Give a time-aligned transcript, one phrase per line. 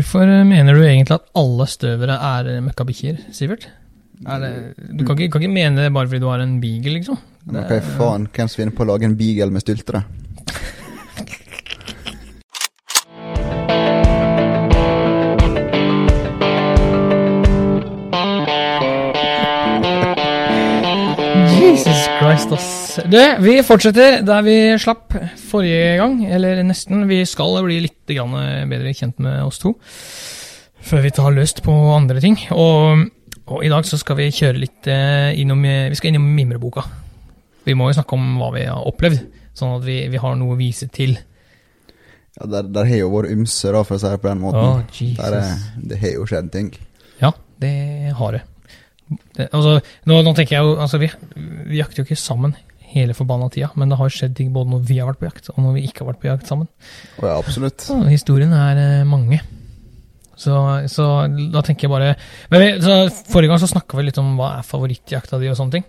[0.00, 3.66] Hvorfor mener du egentlig at alle støvere er møkkabikkjer, Sivert?
[4.24, 4.52] Er det,
[4.96, 7.18] du kan ikke, kan ikke mene det bare fordi du har en beagle, liksom?
[7.44, 10.02] Men hva i faen, hvem som finner på å lage en beagle med styltere?
[22.40, 23.00] Jesus ass.
[23.10, 25.14] Du, vi fortsetter der vi slapp
[25.50, 27.04] forrige gang, eller nesten.
[27.10, 28.36] Vi skal bli litt grann
[28.70, 29.74] bedre kjent med oss to
[30.80, 32.38] før vi tar løst på andre ting.
[32.56, 33.06] Og,
[33.50, 36.86] og i dag så skal vi kjøre litt eh, innom Vi skal innom mimreboka.
[37.66, 39.20] Vi må jo snakke om hva vi har opplevd,
[39.56, 41.18] sånn at vi, vi har noe å vise til.
[42.38, 44.86] Ja, der, der har jo vært ymse, da, for å si det på den måten.
[44.96, 45.18] Jesus.
[45.20, 45.52] der er,
[45.92, 46.72] det har jo skjedd ting.
[47.20, 47.74] Ja, det
[48.16, 48.46] har det.
[49.36, 51.08] Det altså, nå, nå tenker jeg jo altså, vi,
[51.70, 52.54] vi jakter jo ikke sammen
[52.90, 55.50] hele forbanna tida, men det har skjedd ting både når vi har vært på jakt,
[55.52, 56.68] og når vi ikke har vært på jakt sammen.
[57.22, 57.84] Ja, absolutt.
[57.86, 59.38] Så historien er eh, mange.
[60.40, 60.56] Så,
[60.88, 61.06] så
[61.52, 62.14] da tenker jeg bare
[62.48, 62.94] men vi, så
[63.28, 65.84] Forrige gang så snakka vi litt om hva er favorittjakta di og sånne ting.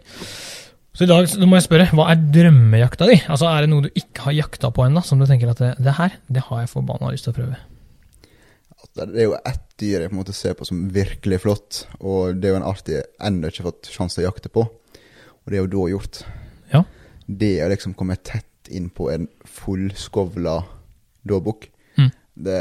[0.92, 3.16] Så i dag så må jeg spørre, hva er drømmejakta di?
[3.32, 5.72] Altså Er det noe du ikke har jakta på ennå, som du tenker at det,
[5.80, 7.62] det her, det har jeg forbanna lyst til å prøve?
[8.92, 12.38] Det er jo ett dyr jeg på en måte ser på som virkelig flott, og
[12.40, 14.64] det er jo en art jeg ennå ikke har fått sjanse til å jakte på,
[14.70, 16.22] og det er jo dåhjort.
[16.72, 16.84] Ja.
[17.28, 19.28] Det å liksom komme tett inn på en
[19.60, 20.62] fullskovla
[21.28, 21.68] dåbukk,
[22.00, 22.08] Mm.
[22.48, 22.60] det,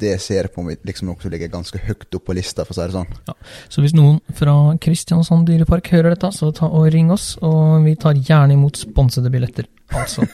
[0.00, 2.72] det ser jeg på meg liksom noe som ligger ganske høyt opp på lista, for
[2.72, 3.36] å si det sånn.
[3.68, 7.92] Så hvis noen fra Kristiansand dyrepark hører dette, så ta og ring oss, og vi
[8.00, 9.68] tar gjerne imot sponsede billetter.
[9.92, 10.24] Altså.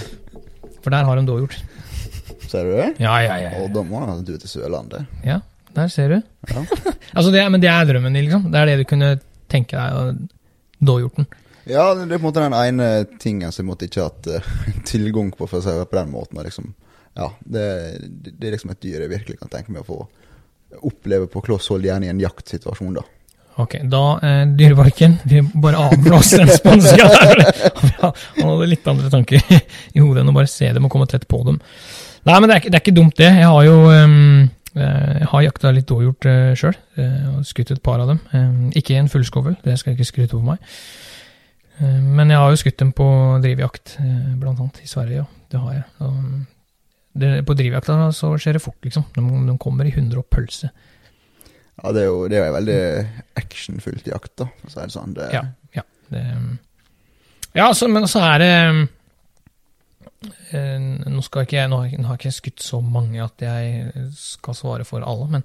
[0.86, 1.58] For der har de dåhjort.
[2.46, 2.88] Ser du det?
[3.02, 3.52] Ja, ja, ja.
[3.62, 5.06] Og da må du til Sørlandet.
[5.26, 5.40] Ja,
[5.76, 6.20] der ser du.
[6.52, 6.66] Ja.
[7.16, 8.48] Altså det, men det er drømmen din, liksom?
[8.52, 9.14] Det er det du kunne
[9.48, 11.28] tenke deg, og dåhjorten?
[11.66, 12.88] Ja, det er på en måte den ene
[13.22, 14.50] tingen som jeg måtte ikke hatt uh,
[14.90, 16.42] tilgang på, for å si det på den måten.
[16.44, 16.68] Liksom,
[17.16, 17.66] ja, det,
[18.28, 20.00] det er liksom et dyr jeg virkelig kan tenke meg å få
[20.86, 23.06] oppleve på kloss hold, gjerne i en jaktsituasjon, da.
[23.56, 27.38] Ok, da eh, Dyreparken Vi bare avblåser den sponsinga der.
[28.02, 31.24] Han hadde litt andre tanker i hodet enn å bare se dem og komme tett
[31.30, 31.56] på dem.
[32.26, 33.30] Nei, men det er, det er ikke dumt, det.
[33.38, 36.78] Jeg har jo ehm, eh, jeg har jakta litt dåhjort uh, sjøl,
[37.32, 38.22] og skutt et par av dem.
[38.34, 40.72] Um, ikke en fullskovel, det skal jeg ikke skryte over meg.
[41.78, 43.06] Eh, men jeg har jo skutt dem på
[43.44, 45.24] drivjakt, eh, blant annet i Sverige.
[45.24, 45.26] Ja.
[45.52, 45.84] Det har jeg.
[47.16, 49.04] Det, på drivjakta så skjer det fort, liksom.
[49.14, 50.68] De, de kommer i hundre og pølse.
[51.76, 52.80] Ja, det er jo, det er jo veldig
[53.36, 55.14] actionfullt jakt, da, for å si det sånn.
[55.16, 55.44] Det, Ja.
[55.76, 56.22] Ja, det,
[57.56, 58.82] ja så, men så er det eh,
[60.52, 63.92] Nå skal ikke jeg, nå har, jeg- nå har ikke skutt så mange at jeg
[64.16, 65.44] skal svare for alle, men,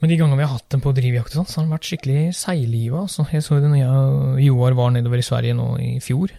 [0.00, 2.22] men de gangene vi har hatt dem på drivjakt, sånn, så har de vært skikkelig
[2.34, 3.02] seigliva.
[3.06, 3.26] Altså.
[3.32, 6.32] Jeg så det når jeg Joar var nedover i Sverige nå i fjor.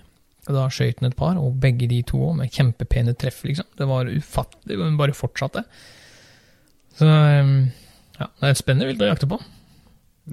[0.49, 3.43] Og Da skjøt han et par, og begge de to òg, med kjempepene treff.
[3.47, 3.65] liksom.
[3.79, 5.63] Det var ufattelig, men bare fortsatte.
[6.99, 7.53] Så eh,
[8.19, 9.39] ja, det er et spennende vilt å jakte på.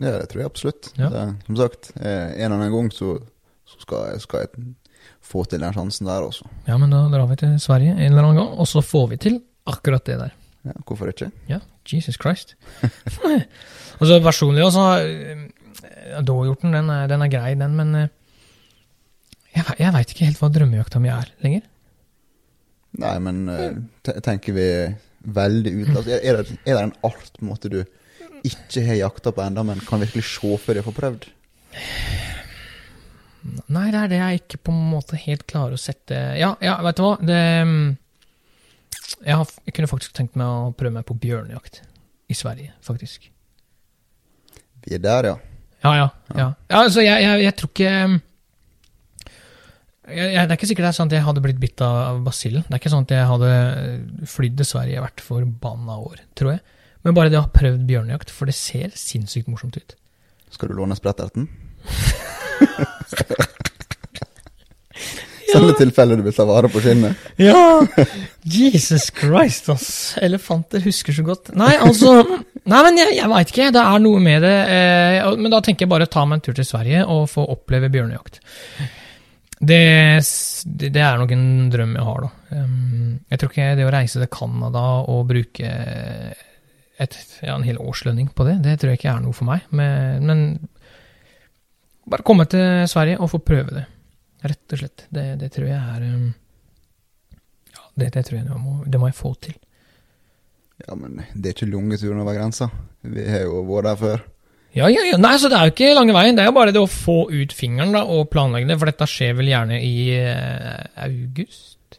[0.00, 0.90] Ja, det tror jeg absolutt.
[0.98, 1.08] Ja.
[1.14, 3.14] Det, som sagt, eh, en eller annen gang så,
[3.70, 4.66] så skal, jeg, skal jeg
[5.22, 6.48] få til den sjansen der også.
[6.66, 9.20] Ja, men da drar vi til Sverige en eller annen gang, og så får vi
[9.20, 10.36] til akkurat det der.
[10.68, 11.30] Ja, hvorfor ikke?
[11.48, 12.56] Ja, Jesus Christ.
[14.00, 18.08] og så personlig også, øh, dåhjorten, den den er grei, den, men øh,
[19.54, 21.64] jeg, jeg veit ikke helt hva drømmejakta mi er lenger.
[23.00, 24.66] Nei, men eh, tenker vi
[25.20, 27.82] veldig ut er, er, det, er det en art på en måte du
[28.46, 31.28] ikke har jakta på ennå, men kan virkelig se før de får prøvd?
[33.72, 36.74] Nei, det er det jeg ikke på en måte helt klarer å sette Ja, ja
[36.84, 37.84] vet du hva, det mm,
[39.24, 41.80] jeg, har, jeg kunne faktisk tenkt meg å prøve meg på bjørnejakt
[42.30, 43.30] i Sverige, faktisk.
[44.84, 45.36] Vi er der, ja.
[45.80, 46.08] Ja, ja.
[46.36, 46.48] ja.
[46.70, 47.94] ja altså, jeg, jeg, jeg tror ikke
[50.10, 52.64] jeg, Det er ikke sikkert det er sånn at jeg hadde blitt bitt av basillen.
[52.66, 56.56] Det er ikke sånn at jeg hadde uh, flydd til Sverige hvert forbanna år, tror
[56.56, 56.62] jeg.
[57.06, 59.94] Men bare det å ha prøvd bjørnejakt, for det ser sinnssykt morsomt ut.
[60.52, 61.46] Skal du låne spretterten?
[65.50, 67.18] Sånne tilfeller du vil ta vare på skinnet?
[67.40, 67.82] Ja!
[68.46, 69.88] Jesus Christ, ass.
[70.22, 71.50] Elefanter husker så godt.
[71.58, 73.70] Nei, altså Nei, men jeg, jeg veit ikke.
[73.74, 74.56] Det er noe med det.
[74.76, 77.90] Eh, men da tenker jeg bare ta meg en tur til Sverige og få oppleve
[77.92, 78.40] bjørnejakt.
[79.60, 79.80] Det,
[80.80, 82.60] det er nok en drøm jeg har, da.
[83.32, 85.72] Jeg tror ikke det å reise til Canada og bruke
[87.00, 89.66] et, ja, en hel årslønning på det, det tror jeg ikke er noe for meg.
[89.76, 90.44] Men, men
[92.08, 93.86] bare komme til Sverige og få prøve det.
[94.40, 95.06] Rett og slett.
[95.12, 96.28] Det, det tror jeg er um,
[97.74, 99.56] Ja, det, det tror jeg jeg må, det må jeg få til.
[100.86, 102.70] Ja, men det er ikke lange turen over grensa.
[103.04, 104.22] Vi har jo vært der før.
[104.70, 105.18] Ja, ja, ja.
[105.18, 106.36] Nei, så det er jo ikke lange veien.
[106.38, 109.08] Det er jo bare det å få ut fingeren da, og planlegge det, for dette
[109.10, 111.98] skjer vel gjerne i eh, august?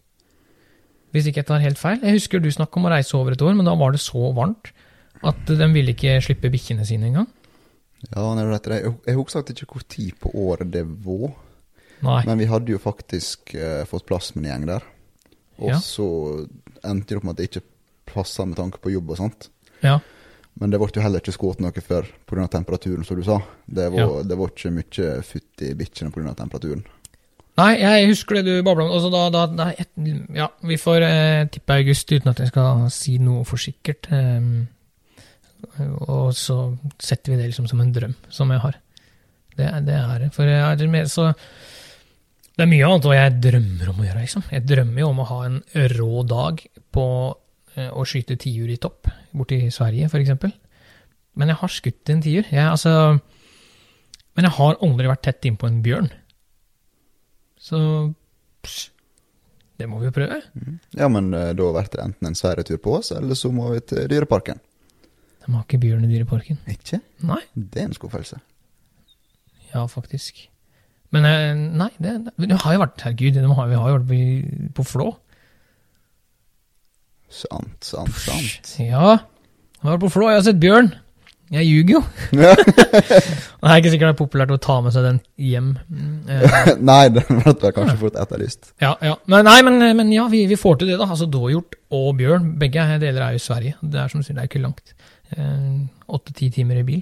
[1.11, 1.99] Hvis ikke jeg tar helt feil.
[1.99, 4.31] Jeg husker du snakka om å reise over et år, men da var det så
[4.35, 4.71] varmt
[5.27, 7.27] at de ville ikke slippe bikkjene sine engang.
[8.09, 8.79] Ja, nei, vet det.
[8.81, 11.35] Jeg, jeg husker ikke hvor tid på året det var.
[12.01, 12.21] Nei.
[12.25, 14.87] Men vi hadde jo faktisk eh, fått plass med en gjeng der.
[15.61, 15.77] Og Ja.
[15.77, 16.07] så
[16.83, 17.67] endte det opp med at det ikke
[18.09, 19.49] passa med tanke på jobb og sånt.
[19.85, 19.99] Ja.
[20.59, 22.47] Men det ble jo heller ikke skutt noe før pga.
[22.49, 23.37] temperaturen, som du sa.
[23.67, 26.33] Det var, det var ikke mye futt i bikkjene pga.
[26.35, 26.83] temperaturen.
[27.59, 28.91] Nei, jeg husker det du babla om.
[28.95, 29.89] Altså da, da, da, et,
[30.33, 34.07] ja, vi får eh, tippe august uten at jeg skal si noe for sikkert.
[34.09, 34.67] ehm,
[36.07, 36.57] og så
[37.01, 38.79] setter vi det liksom som en drøm som jeg har.
[39.57, 40.25] Det, det er.
[40.33, 41.31] For jeg er så
[42.55, 44.43] Det er mye annet hva jeg drømmer om å gjøre, liksom.
[44.51, 45.59] Jeg drømmer jo om å ha en
[45.95, 46.63] rå dag
[46.93, 47.05] på
[47.75, 50.51] eh, å skyte tiur i topp, borti Sverige f.eks.
[51.39, 52.43] Men jeg har skutt en tiur.
[52.51, 53.17] Jeg, altså,
[54.35, 56.11] men jeg har aldri vært tett innpå en bjørn.
[57.61, 57.79] Så
[58.65, 58.89] pss,
[59.79, 60.41] det må vi jo prøve.
[60.97, 63.81] Ja, men eh, da blir det enten en sveiretur på oss, eller så må vi
[63.93, 64.59] til Dyreparken.
[65.51, 66.61] De har ikke bjørn i Dyreparken.
[66.71, 67.01] Ikke?
[67.27, 67.41] Nei.
[67.51, 68.37] Det er en skuffelse.
[69.73, 70.45] Ja, faktisk.
[71.11, 74.71] Men eh, nei, det, det har jo vært Herregud, de har, vi har jo vært
[74.77, 75.09] på, Flå.
[77.27, 78.71] Sant, sant, sant.
[78.79, 80.93] Ja, jeg har vært på Flå, jeg har sett bjørn.
[81.51, 82.01] Jeg ljuger jo.
[82.39, 82.53] Ja.
[83.61, 85.73] Det er ikke sikkert det er populært å ta med seg den hjem.
[86.31, 88.71] Eh, Nei, den ble kanskje fort etterlyst.
[88.79, 89.17] Ja, ja.
[89.29, 91.09] Men, nei, men, men ja, vi, vi får til det, da.
[91.11, 93.75] Altså Dåhjort og bjørn, begge deler er jo i Sverige.
[93.83, 94.95] Det er som du sier, det er ikke langt.
[96.11, 97.01] Åtte-ti timer i bil.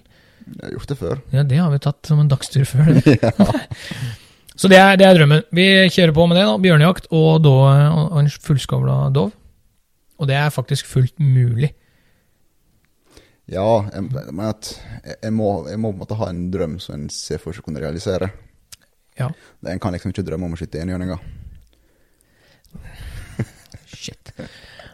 [0.49, 1.21] Jeg har gjort det før.
[1.33, 2.89] Ja, det har vi tatt som en dagstur før.
[3.23, 3.33] ja.
[4.59, 5.45] Så det er, det er drømmen.
[5.55, 6.45] Vi kjører på med det.
[6.49, 9.31] da, Bjørnejakt og, då, og en fullskavla dov.
[10.19, 11.71] Og det er faktisk fullt mulig.
[13.49, 14.73] Ja, jeg, men at
[15.23, 17.65] jeg, må, jeg må på en måte ha en drøm som en ser for seg
[17.65, 18.29] kunne realisere.
[19.17, 19.31] Ja.
[19.65, 21.23] En kan liksom ikke drømme om å skyte enhjørninger.
[23.89, 24.33] Shit.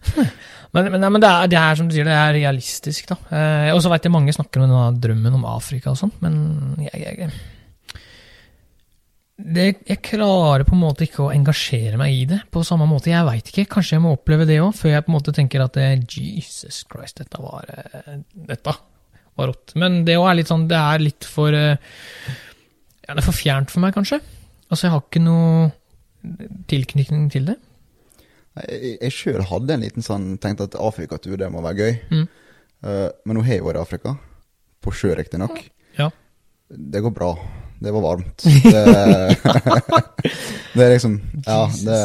[0.76, 3.16] Men, men, men det, er, det er som du sier, det er realistisk, da.
[3.32, 6.36] Eh, og så veit jeg mange snakker om denne drømmen om Afrika og sånn, men
[6.84, 7.30] jeg, jeg,
[9.36, 13.12] det, jeg klarer på en måte ikke å engasjere meg i det på samme måte.
[13.12, 15.64] Jeg veit ikke, kanskje jeg må oppleve det òg, før jeg på en måte tenker
[15.64, 18.20] at det, Jesus Christ, dette var eh,
[18.52, 18.76] Dette
[19.36, 19.76] var rått.
[19.80, 21.76] Men det òg er litt sånn, det er litt for eh,
[23.06, 24.22] Ja, det er for fjernt for meg, kanskje.
[24.70, 25.70] Altså, jeg har ikke noe
[26.72, 27.60] tilknytning til det.
[28.64, 31.98] Jeg, jeg sjøl hadde en liten sånn Tenkte at Afrikatur, det må være gøy.
[32.14, 32.26] Mm.
[32.86, 34.16] Uh, men nå har jeg vært i Afrika.
[34.86, 35.58] På sjø, riktignok.
[35.98, 36.12] Ja.
[36.70, 37.34] Det går bra.
[37.84, 38.46] Det var varmt.
[38.76, 38.84] Det,
[40.76, 42.00] det er liksom Ja, det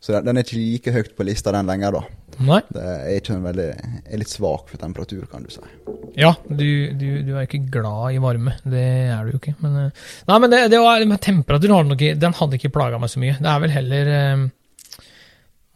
[0.00, 2.02] Så den- den er ikke like høyt på lista, den lenger, da.
[2.38, 2.60] Nei.
[2.70, 3.64] Det er ikke en veldig
[4.06, 5.60] er litt svak for temperatur, kan du si.
[6.18, 8.54] Ja, du, du, du er ikke glad i varme.
[8.62, 9.56] Det er du jo ikke.
[9.64, 13.00] Men, eh, nei, men det, det var, temperatur har den, nok den hadde ikke plaga
[13.02, 13.34] meg så mye.
[13.40, 14.46] Det er vel heller eh,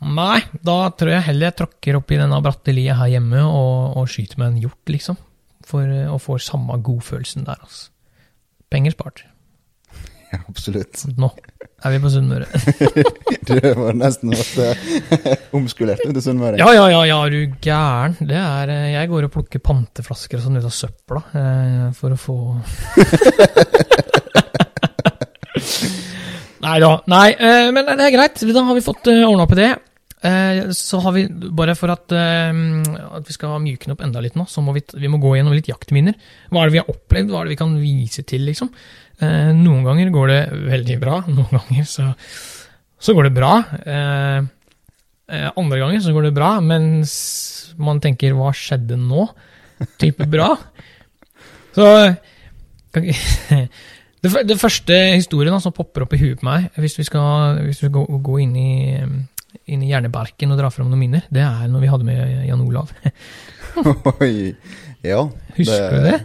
[0.02, 3.98] Nei, da tror jeg heller jeg tråkker opp i denne bratte lia her hjemme og,
[4.00, 5.18] og skyter med en hjort, liksom.
[5.66, 7.92] For, å og får samme godfølelsen der, altså.
[8.72, 9.24] Penger spart.
[10.32, 11.02] Ja, absolutt.
[11.20, 11.28] Nå
[11.84, 12.46] er vi på Sunnmøre.
[13.48, 14.54] Du var nesten vært
[15.58, 16.56] omskulert til Sunnmøre.
[16.56, 18.16] Ja, ja, ja, ja, du gæren.
[18.16, 22.16] Det er eh, Jeg går og plukker panteflasker og sånn ut av søpla eh, for
[22.16, 22.38] å få
[26.62, 26.92] Nei da.
[27.10, 28.40] Nei, eh, men det er greit.
[28.40, 29.72] Da har vi fått eh, ordna opp i det.
[30.22, 32.54] Eh, så har vi, bare for at, eh,
[33.18, 35.54] at vi skal mjukne opp enda litt nå, så må vi, vi må gå gjennom
[35.56, 36.14] litt jaktminner.
[36.50, 38.70] Hva er det vi har opplevd, hva er det vi kan vise til, liksom?
[39.18, 42.12] Eh, noen ganger går det veldig bra, noen ganger så,
[43.02, 43.54] så går det bra.
[45.32, 47.12] Andre ganger så går det bra, mens
[47.80, 49.30] man tenker 'hva skjedde nå?'
[49.98, 50.52] Type bra.
[51.74, 51.86] Så
[54.22, 57.88] det, første historien som popper opp i huet på meg, hvis vi skal, hvis vi
[57.88, 59.06] skal gå, gå inn, i,
[59.70, 62.64] inn i hjernebarken og dra fram noen minner, det er når vi hadde med Jan
[62.64, 62.92] Olav.
[64.20, 64.52] Oi.
[65.02, 65.24] Ja.
[65.56, 66.18] Husker du det?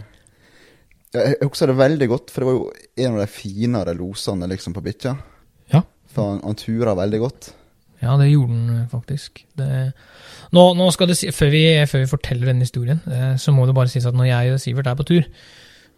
[1.16, 4.74] Jeg husker det veldig godt, for det var jo en av de finere losene liksom
[4.76, 5.14] på bikkja.
[5.72, 5.80] Ja.
[6.12, 7.52] For han, han turer veldig godt.
[8.02, 9.40] Ja, det gjorde han faktisk.
[9.58, 9.68] Det,
[10.54, 13.66] nå, nå skal det si, før vi, før vi forteller denne historien, eh, så må
[13.66, 15.26] det bare sies at når jeg og Sivert er på tur,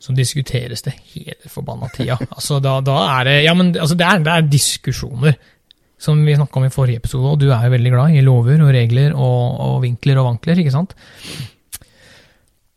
[0.00, 2.16] så diskuteres det hele forbanna tida.
[2.30, 5.36] Altså, da, da er det Ja, men altså, det, er, det er diskusjoner.
[6.00, 8.62] Som vi snakka om i forrige episode, og du er jo veldig glad i lover
[8.64, 10.94] og regler og, og vinkler og vankler, ikke sant?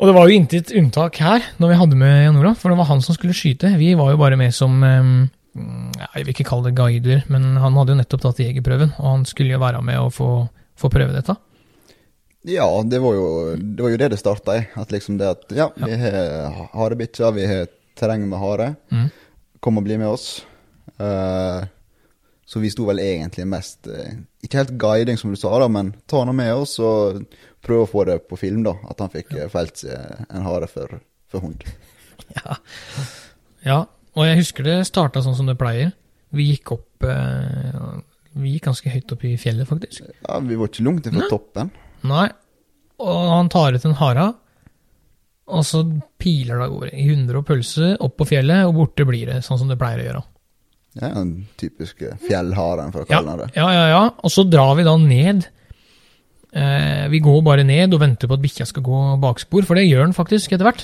[0.01, 2.79] Og det var jo intet unntak her, når vi hadde med Jan Olav, for det
[2.81, 3.71] var han som skulle skyte.
[3.79, 7.93] Vi var jo bare med som Jeg vil ikke kalle det guider, men han hadde
[7.93, 10.29] jo nettopp tatt jegerprøven, og han skulle jo være med og få,
[10.75, 11.37] få prøve dette.
[12.43, 14.65] Ja, det var jo det, var jo det, det starta i.
[14.75, 18.73] At liksom det at ja, vi har harebikkjer, vi har terreng med hare.
[18.91, 19.07] Mm.
[19.63, 20.43] Kom og bli med oss.
[20.99, 21.63] Eh,
[22.53, 24.13] Så vi sto vel egentlig mest eh,
[24.45, 27.23] Ikke helt guiding, som du sa, da, men ta han med oss og
[27.65, 28.75] prøve å få det på film, da.
[28.91, 29.47] At han fikk ja.
[29.49, 30.99] felt seg en hare for,
[31.31, 31.65] for hund.
[32.33, 32.55] Ja.
[33.65, 33.77] ja.
[34.15, 35.91] Og jeg husker det starta sånn som det pleier.
[36.33, 37.79] Vi gikk opp eh,
[38.37, 40.05] Vi gikk ganske høyt opp i fjellet, faktisk.
[40.21, 41.73] Ja, Vi var ikke langt fra toppen.
[42.09, 42.27] Nei.
[43.03, 44.27] Og han tar ut en hare,
[45.57, 45.81] og så
[46.21, 49.41] piler det av gårde i hundre og pølse opp på fjellet, og borte blir det,
[49.45, 50.23] sånn som det pleier å gjøre.
[50.99, 53.55] Ja, Den typiske fjellharen, for å Ja, kalle den det.
[53.57, 54.01] ja, ja, ja.
[54.23, 55.47] Og så drar vi da ned.
[56.53, 59.87] Eh, vi går bare ned og venter på at bikkja skal gå bakspor, for det
[59.87, 60.83] gjør den faktisk etter hvert.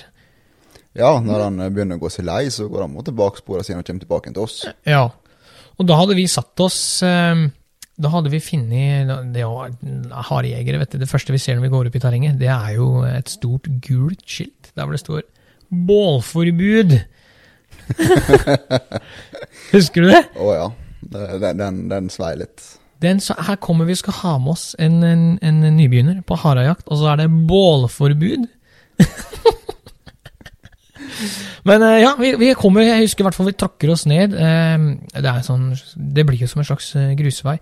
[0.97, 3.77] Ja, når han eh, begynner å gå seg lei, så går han mot baksporet siden
[3.83, 4.63] han kommer tilbake til oss.
[4.89, 5.03] Ja.
[5.77, 7.45] Og da hadde vi satt oss eh,
[7.99, 9.69] Da hadde vi funnet Det var
[10.29, 10.97] harejegere, vet du.
[10.99, 13.67] Det første vi ser når vi går opp i terrenget, det er jo et stort
[13.85, 15.21] gult skilt der hvor det står
[15.69, 16.97] 'bålforbud'.
[19.75, 20.23] Husker du det?
[20.39, 20.67] Å ja.
[21.09, 22.65] Den, den, den svei litt.
[23.01, 26.35] Den, så her kommer vi og skal ha med oss en, en, en nybegynner på
[26.41, 28.43] harejakt, og så er det bålforbud.
[31.67, 34.35] Men eh, ja, vi, vi kommer, jeg husker i hvert fall vi trakker oss ned.
[34.35, 34.77] eh,
[35.15, 37.57] Det, er sånn, det blir jo som en slags eh, grusvei.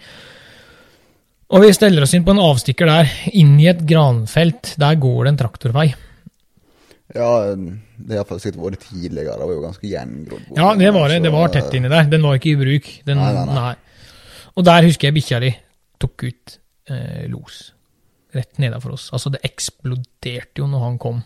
[1.48, 4.74] Og vi steller oss inn på en avstikker der, inn i et granfelt.
[4.81, 5.88] Der går det en traktorvei.
[7.15, 7.29] Ja,
[7.97, 9.33] det har sikkert vært tidligere.
[9.39, 10.49] Det var jo ganske gjengrodd.
[10.57, 11.21] Ja, det var det.
[11.25, 12.03] Det var tett inni der.
[12.11, 12.89] Den var ikke i bruk.
[13.07, 14.11] Den, Nei, nei, nei.
[14.57, 15.49] Og der husker jeg bikkja di
[16.01, 16.57] tok ut
[16.93, 17.57] eh, los.
[18.37, 19.07] Rett nedafor oss.
[19.15, 21.23] Altså, det eksploderte jo når han kom.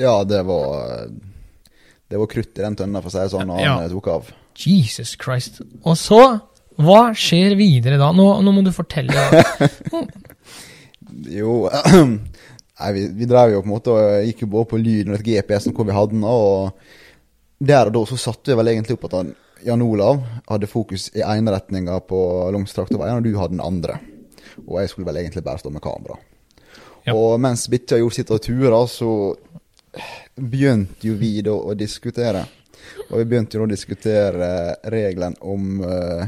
[0.00, 1.08] Ja, det var
[2.08, 3.74] Det var krutt i den tønna, for å si det sånn, når Ja.
[3.76, 4.32] han eh, tok av.
[4.56, 5.60] Jesus Christ.
[5.84, 6.20] Og så,
[6.80, 8.10] hva skjer videre da?
[8.12, 9.12] Nå, nå må du fortelle.
[11.32, 11.68] Jo
[12.80, 15.20] Nei, vi, vi drev jo på en måte og gikk jo både på lyden og
[15.20, 16.72] et GPS-en hvor vi hadde den, og
[17.62, 21.10] der og da så satte vi vel egentlig opp at han, Jan Olav hadde fokus
[21.14, 22.18] i ene retninga på
[22.54, 24.00] langs traktorveien, og du hadde den andre.
[24.66, 26.18] Og jeg skulle vel egentlig bare stå med kamera.
[27.06, 27.14] Ja.
[27.14, 29.12] Og mens bikkja gjorde sitt tura, så
[30.34, 32.44] begynte jo vi da å diskutere.
[33.10, 34.50] Og vi begynte jo å diskutere
[34.90, 36.26] regelen om uh,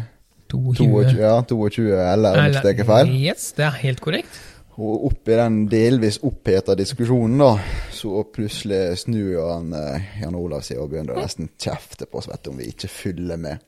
[0.52, 1.18] 22, 22.
[1.18, 3.14] ja, 22 eller ikke feil.
[3.18, 4.42] Yes, det er helt korrekt.
[4.74, 7.52] Og oppi den delvis oppheta diskusjonen, da,
[7.94, 12.42] så plutselig snur han eh, Jan Olav seg og begynner nesten kjefte på oss vet
[12.42, 13.62] du, om vi ikke følger med.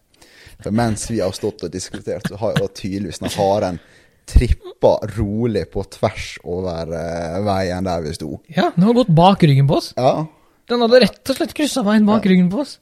[0.56, 3.78] For mens vi har stått og diskutert, så har jo tydeligvis den haren
[4.26, 8.32] trippa rolig på tvers over eh, veien der vi sto.
[8.50, 9.92] Ja, den har gått bak ryggen på oss.
[9.98, 10.26] Ja,
[10.66, 12.80] Den hadde rett og slett kryssa veien bak ryggen på oss.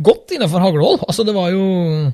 [0.00, 1.02] Godt innenfor haglehold.
[1.04, 1.64] Altså, det var jo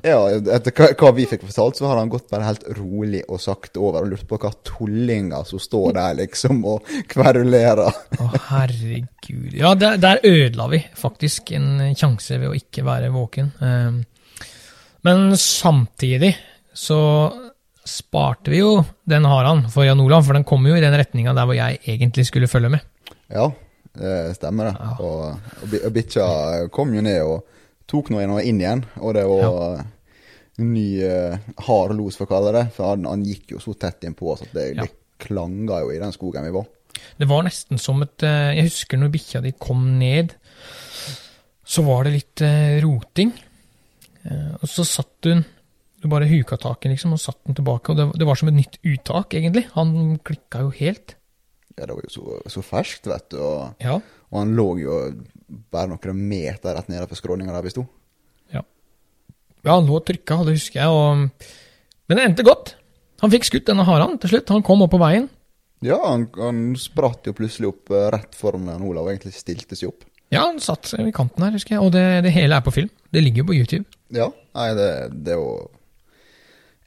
[0.03, 0.17] ja
[0.57, 3.79] etter hva, hva vi fikk fortalt, så har han gått bare helt rolig og sakte
[3.79, 7.87] over og lurt på hva tullinger som står der liksom og kverulerer.
[8.19, 9.55] Å, herregud.
[9.55, 13.53] Ja, der, der ødela vi faktisk en sjanse ved å ikke være våken.
[13.63, 14.01] Um,
[15.07, 16.33] men samtidig
[16.75, 16.99] så
[17.87, 21.31] sparte vi jo den haran for Jan Olav, for den kom jo i den retninga
[21.37, 23.13] der hvor jeg egentlig skulle følge med.
[23.31, 23.47] Ja,
[23.95, 24.75] det stemmer det.
[24.75, 24.95] Ja.
[24.99, 26.25] Og, og bikkja
[26.73, 27.45] kom jo ned og
[27.87, 29.83] tok nå inn igjen, og det var
[30.57, 32.65] en ny uh, hard los, for å kalle det.
[32.75, 34.83] For han, han gikk jo så tett innpå oss at det, Ja.
[34.87, 34.91] det
[35.21, 36.65] klanga jo i den skogen vi var.
[37.17, 40.33] Det var nesten som et eh, Jeg husker når bikkja di kom ned,
[41.67, 43.31] så var det litt eh, roting.
[44.23, 45.43] Eh, og så satt hun
[46.01, 47.91] Du bare huka tak i liksom, og satt den tilbake.
[47.93, 49.63] Og det, det var som et nytt uttak, egentlig.
[49.73, 51.15] Han klikka jo helt.
[51.77, 53.39] Ja, det var jo så, så ferskt, vet du.
[53.41, 53.97] Og, Ja.
[54.31, 54.97] Og han lå jo
[55.71, 57.85] bare noen meter rett nede på skråninga der vi sto.
[58.51, 58.63] Ja,
[59.63, 60.91] ja, han lå og trykka, det husker jeg.
[60.91, 61.47] Og...
[62.07, 62.75] Men det endte godt.
[63.23, 64.53] Han fikk skutt denne haren til slutt.
[64.53, 65.29] Han kom opp på veien.
[65.85, 69.91] Ja, han, han spratt jo plutselig opp eh, rett foran Olav og egentlig stilte seg
[69.91, 70.05] opp.
[70.33, 71.83] Ja, han satt i kanten her, husker jeg.
[71.85, 72.89] Og det, det hele er på film.
[73.13, 73.97] Det ligger jo på YouTube.
[74.13, 74.91] Ja, nei, det,
[75.25, 75.51] det er jo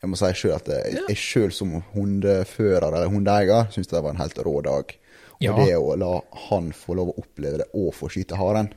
[0.01, 4.23] Jeg må si sjøl at jeg sjøl som hundefører eller hundeeier syns det var en
[4.23, 4.95] helt rå dag.
[5.41, 6.13] Og det å la
[6.49, 8.69] han få lov å oppleve det og få skyte haren,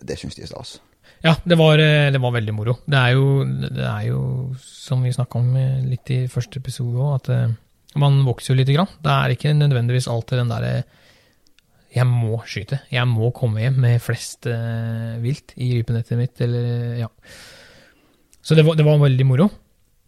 [0.00, 0.76] det syns de er stas.
[1.24, 2.76] Ja, det var, eh, det var veldig moro.
[2.86, 4.20] Det er jo, det er jo
[4.62, 7.56] som vi snakka om eh, litt i første episode òg, at eh,
[8.00, 8.88] man vokser jo lite grann.
[9.02, 10.74] Det er ikke nødvendigvis alltid den derre
[11.90, 12.78] jeg må skyte.
[12.92, 17.10] Jeg må komme hjem med flest eh, vilt i rypenettet mitt, eller ja.
[18.40, 19.50] Så det var, det var veldig moro.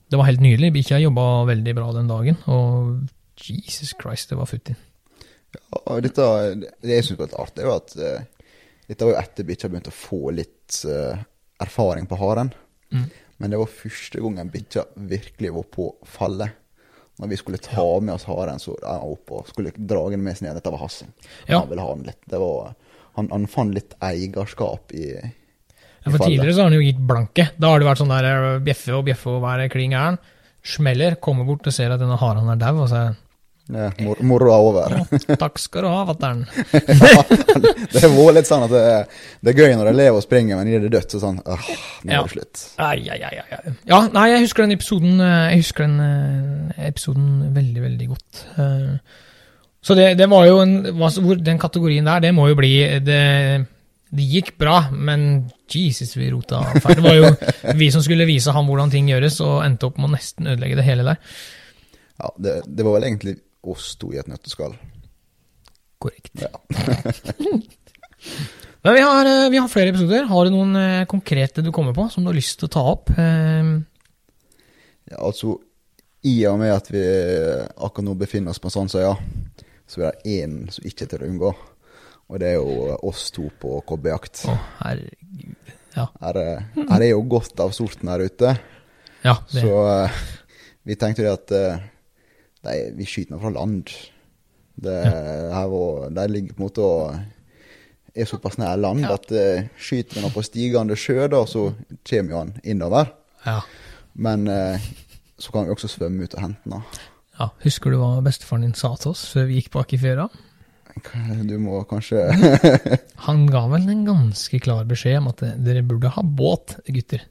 [0.08, 0.70] Det var helt nydelig.
[0.78, 3.02] Bikkja jobba veldig bra den dagen, og
[3.42, 4.76] Jesus Christ, det var futti.
[5.82, 6.28] Og dette,
[6.82, 8.46] det jeg syns var litt artig, jo at uh,
[8.88, 11.20] dette var jo etter bikkja begynte å få litt uh,
[11.62, 12.52] erfaring på haren.
[12.92, 13.06] Mm.
[13.42, 16.58] Men det var første gangen bikkja virkelig var på fallet.
[17.20, 20.38] Når vi skulle ta med oss haren, så ja, opp og skulle dra den med
[20.38, 20.56] seg ned.
[20.58, 21.10] Dette var Hassing.
[21.46, 21.60] Ja.
[21.60, 22.20] Han ville ha den litt.
[22.30, 22.72] Det var,
[23.18, 27.48] han, han fant litt eierskap i Ja, for tidligere så har han jo gitt blanke.
[27.60, 30.16] Da har det vært sånn der eh, bjeffe og bjeffe og være klin gæren.
[30.66, 33.04] Smeller, kommer bort og ser at denne haren er dau, og så
[33.70, 34.94] Ja, mor moroa er over.
[34.98, 36.40] Ja, takk skal du ha, fatter'n.
[37.92, 39.04] det har vært litt sånn at det er,
[39.40, 41.68] det er gøy når de lever og springer, men gir det dødt, så sånn åh,
[42.02, 42.62] nå er det slutt.
[43.88, 48.42] Ja, nei, jeg husker den episoden eh, Jeg husker den eh, episoden veldig, veldig godt.
[48.58, 49.20] Eh,
[49.82, 50.74] Så det, det var jo en
[51.42, 53.22] Den kategorien der, det må jo bli Det,
[54.12, 56.98] det gikk bra, men Jesus, vi rota feil.
[56.98, 57.30] Det var jo
[57.78, 60.76] vi som skulle vise ham hvordan ting gjøres, og endte opp med å nesten ødelegge
[60.76, 61.16] det hele der.
[62.20, 64.74] Ja, det, det var vel egentlig oss to i et nøtteskall.
[66.02, 66.32] Korrekt.
[66.42, 66.50] Ja.
[68.82, 70.24] Men vi har, eh, vi har flere episoder.
[70.26, 72.84] Har du noen eh, konkrete du kommer på, som du har lyst til å ta
[72.96, 73.10] opp?
[73.16, 73.72] Eh,
[75.12, 75.56] Ja, altså,
[76.24, 79.10] i og med at vi akkurat nå befinner oss på Sandsøya,
[79.90, 81.50] så er det én som ikke er til å unngå.
[82.32, 84.44] Og det er jo oss to på kobbejakt.
[84.48, 85.72] Å, herregud.
[85.98, 86.06] Ja.
[86.22, 88.54] Her, er- her er jo godt av sorten her ute.
[89.26, 89.74] ja det, Så
[90.88, 91.52] vi tenkte jo at
[92.66, 93.90] nei, vi skyter meg fra land.
[94.82, 94.96] Det,
[95.52, 99.14] her var, de ligger på en måte og er såpass nær land Ja.
[99.16, 101.70] at uh, skyter vi nå på stigende sjø, da, så
[102.08, 103.12] kommer jo han innover.
[103.46, 103.60] ja.
[104.14, 104.76] Men uh,
[105.40, 106.82] så kan vi også svømme ut og hente den.
[107.40, 107.46] ja.
[107.64, 110.26] Husker du hva bestefaren din sa til oss før vi gikk bak i fjøra?
[111.48, 112.20] Du må kanskje
[113.26, 117.24] Han ga vel en ganske klar beskjed om at eh, dere burde ha båt, gutter.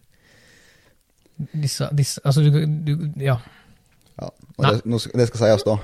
[1.53, 3.38] Disse, disse Altså, du, du Ja.
[4.21, 5.77] Ja, og det, nå skal- det skal sies, da.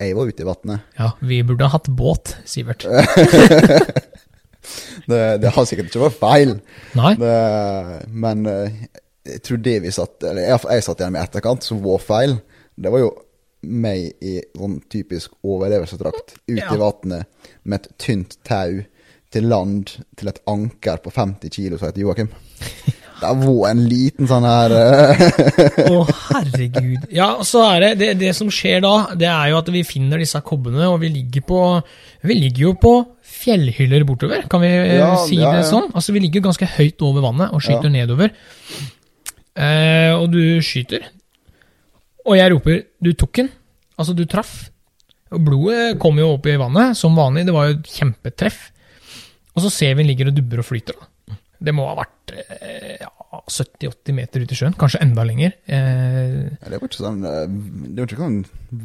[0.00, 0.82] Jeg var ute i vannet.
[1.00, 2.84] Ja, vi burde ha hatt båt, Sivert.
[5.06, 6.52] Det, det har sikkert ikke vært feil.
[6.98, 7.12] Nei?
[7.20, 7.34] Det,
[8.10, 8.80] men eh,
[9.28, 12.34] jeg tror det vi satt Eller jeg, jeg satt igjen med etterkant, som var feil.
[12.74, 13.12] Det var jo
[13.66, 16.72] meg i sånn typisk overlevelsesdrakt ute Ja.
[16.74, 17.30] i vannet
[17.62, 18.82] med et tynt tau
[19.34, 22.28] til land til et anker på 50 kilo som heter Joakim.
[23.20, 24.82] Det var en liten sånn her Å,
[25.88, 26.00] Å,
[26.34, 27.06] herregud.
[27.16, 30.20] Ja, så er det, det Det som skjer da, det er jo at vi finner
[30.20, 31.60] disse kobbene, og vi ligger på
[32.28, 32.92] Vi ligger jo på
[33.36, 35.70] fjellhyller bortover, kan vi eh, Ja, si ja, det ja.
[35.70, 35.90] sånn?
[35.94, 38.32] Altså, vi ligger ganske høyt over vannet og skyter nedover.
[39.56, 41.04] Eh, og du skyter.
[42.26, 43.52] Og jeg roper 'du tok den'.
[43.98, 44.70] Altså, du traff.
[45.32, 47.46] Og blodet kom jo opp i vannet, som vanlig.
[47.46, 48.70] Det var jo et kjempetreff.
[49.56, 50.94] Og så ser vi den ligger og dubber og flyter.
[50.98, 51.06] da.
[51.62, 53.08] Det må ha vært eh, ja,
[53.48, 55.54] 70-80 meter ut i sjøen, kanskje enda lenger.
[55.66, 58.38] Eh, Ja, Det var ikke sånn eh, Det var ikke sånn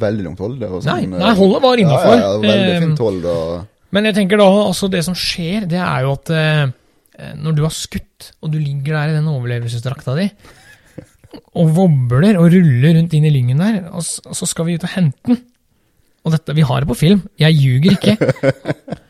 [0.04, 0.62] veldig langt hold.
[0.80, 2.16] Sånn, Nei, nei, holdet var innafor.
[2.16, 3.24] ja, ja, veldig Eh, fint hold.
[3.28, 6.66] Og, Men jeg tenker da, altså det som skjer, det er jo at eh,
[7.36, 10.30] når du har skutt, og du ligger der i den overlevelsesdrakta di,
[11.60, 14.84] og wobler og ruller rundt inn i lyngen der, og og så skal vi ut
[14.88, 15.42] og hente den.
[16.24, 18.14] Og dette, vi har det på film, jeg ljuger ikke.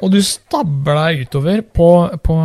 [0.00, 1.88] Og du stabber deg utover på,
[2.24, 2.36] på,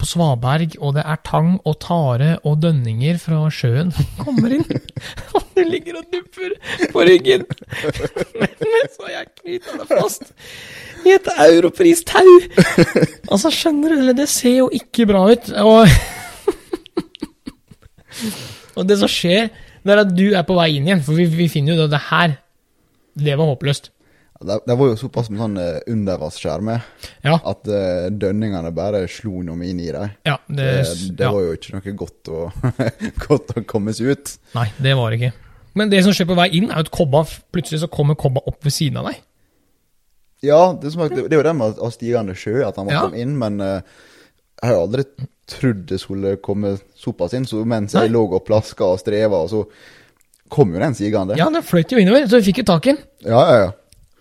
[0.00, 4.64] på svaberg, og det er tang og tare og dønninger fra sjøen som kommer inn.
[5.36, 6.54] Og du ligger og dupper
[6.94, 7.44] på ryggen.
[8.40, 10.30] Men så har jeg knyta deg fast
[11.04, 12.30] i et europristau.
[13.28, 15.50] Altså, skjønner du, eller det ser jo ikke bra ut.
[15.60, 15.92] Og,
[18.78, 19.50] og det som skjer,
[19.82, 21.92] det er at du er på vei inn igjen, for vi, vi finner jo det,
[21.98, 22.38] det her.
[23.28, 23.92] Det var håpløst.
[24.46, 26.84] Det, det var jo såpass med sånn uh, undervannsskjermer
[27.24, 30.12] Ja, at uh, dønningene bare slo noe inn i dem.
[30.28, 31.32] ja, det, Det, det ja.
[31.34, 32.42] var jo ikke noe godt å,
[33.26, 34.34] godt å komme seg ut.
[34.56, 35.32] Nei, det var det ikke.
[35.78, 37.24] Men det som skjer på vei inn, er at kobba,
[37.54, 39.20] plutselig så kommer kobba opp ved siden av deg.
[40.42, 42.92] Ja, det, er som det, det jo det med å stigende sjø, at han må
[42.96, 43.04] Ja.
[43.06, 43.78] komme inn, men uh,
[44.58, 45.04] jeg har aldri
[45.52, 47.46] trodd det skulle komme såpass inn.
[47.48, 48.06] Så mens Nei.
[48.06, 49.64] jeg lå og plaska og streva, så
[50.52, 51.38] kom jo den sigende.
[51.40, 53.00] Ja, den fløyt jo innover, så vi fikk jo tak i den.
[53.26, 53.62] ja, ja.
[53.66, 53.70] ja.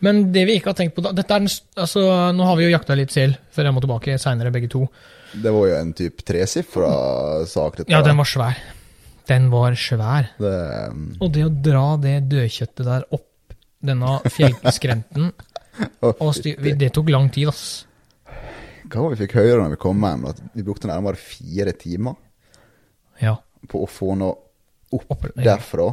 [0.02, 2.66] Men det vi ikke har tenkt på da, dette er den, altså, Nå har vi
[2.66, 4.86] jo jakta litt sild før jeg må tilbake seinere, begge to.
[5.32, 6.90] Det var jo en type tresifra
[7.48, 7.78] sak.
[7.82, 8.58] dette Ja, den var svær.
[9.30, 10.32] Den var svær.
[10.42, 10.56] det,
[11.22, 15.32] Og det å dra det dødkjøttet der opp denne fjellskrenten
[16.06, 17.86] oh, styr, Det tok lang tid, ass.
[18.92, 20.26] Hva var det vi fikk høre når vi kom hjem?
[20.34, 22.18] At vi brukte nærmere fire timer
[23.22, 23.38] Ja.
[23.70, 24.36] på å få noe
[24.92, 25.86] opp Opp, derfra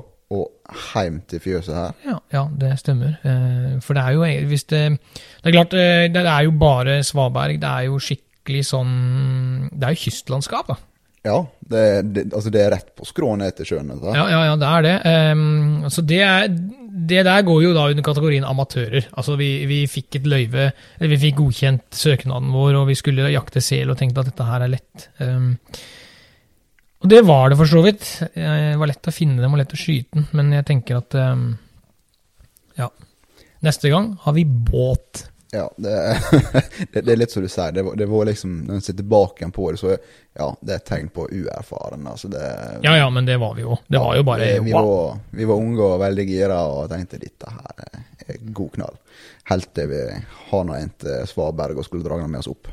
[0.68, 1.94] hjem til fjøset her.
[2.04, 3.16] Ja, ja, det stemmer.
[3.24, 7.00] Eh, For det er jo hvis det Det er klart, eh, det er jo bare
[7.02, 7.60] svaberg.
[7.60, 10.76] Det er jo skikkelig sånn Det er jo kystlandskap, da.
[11.26, 13.88] Ja, det, det, altså det er rett på skrå ned til sjøen.
[13.90, 14.12] dette.
[14.14, 14.94] Ja, ja, ja, det er det.
[15.34, 16.46] Um, altså det, er,
[17.10, 19.08] det der går jo da under kategorien amatører.
[19.12, 23.28] Altså vi, vi fikk et løyve, eller vi fikk godkjent søknaden vår, og vi skulle
[23.34, 25.08] jakte sel og tenkte at dette her er lett.
[25.20, 25.50] Um,
[26.98, 28.04] og det var det for så vidt.
[28.34, 31.14] Det var lett å finne dem og lett å skyte den, men jeg tenker at
[31.14, 31.50] um,
[32.78, 32.88] ja.
[33.66, 35.28] Neste gang har vi båt.
[35.50, 36.20] Ja, det,
[36.92, 37.72] det, det er litt som du sier.
[37.72, 40.74] Det var, det var liksom, Når en ser tilbake igjen på det, så ja, det
[40.74, 42.04] er et tegn på uerfaren.
[42.10, 42.42] Altså det,
[42.84, 43.78] Ja ja, men det var vi jo.
[43.86, 44.90] Det var jo bare vi, vi, wow.
[44.90, 48.98] var, vi var unge og veldig gira og tenkte dette her er- god knall.
[49.48, 50.02] Helt til vi
[50.50, 52.68] har en til Svaberg og skulle dra den med oss opp.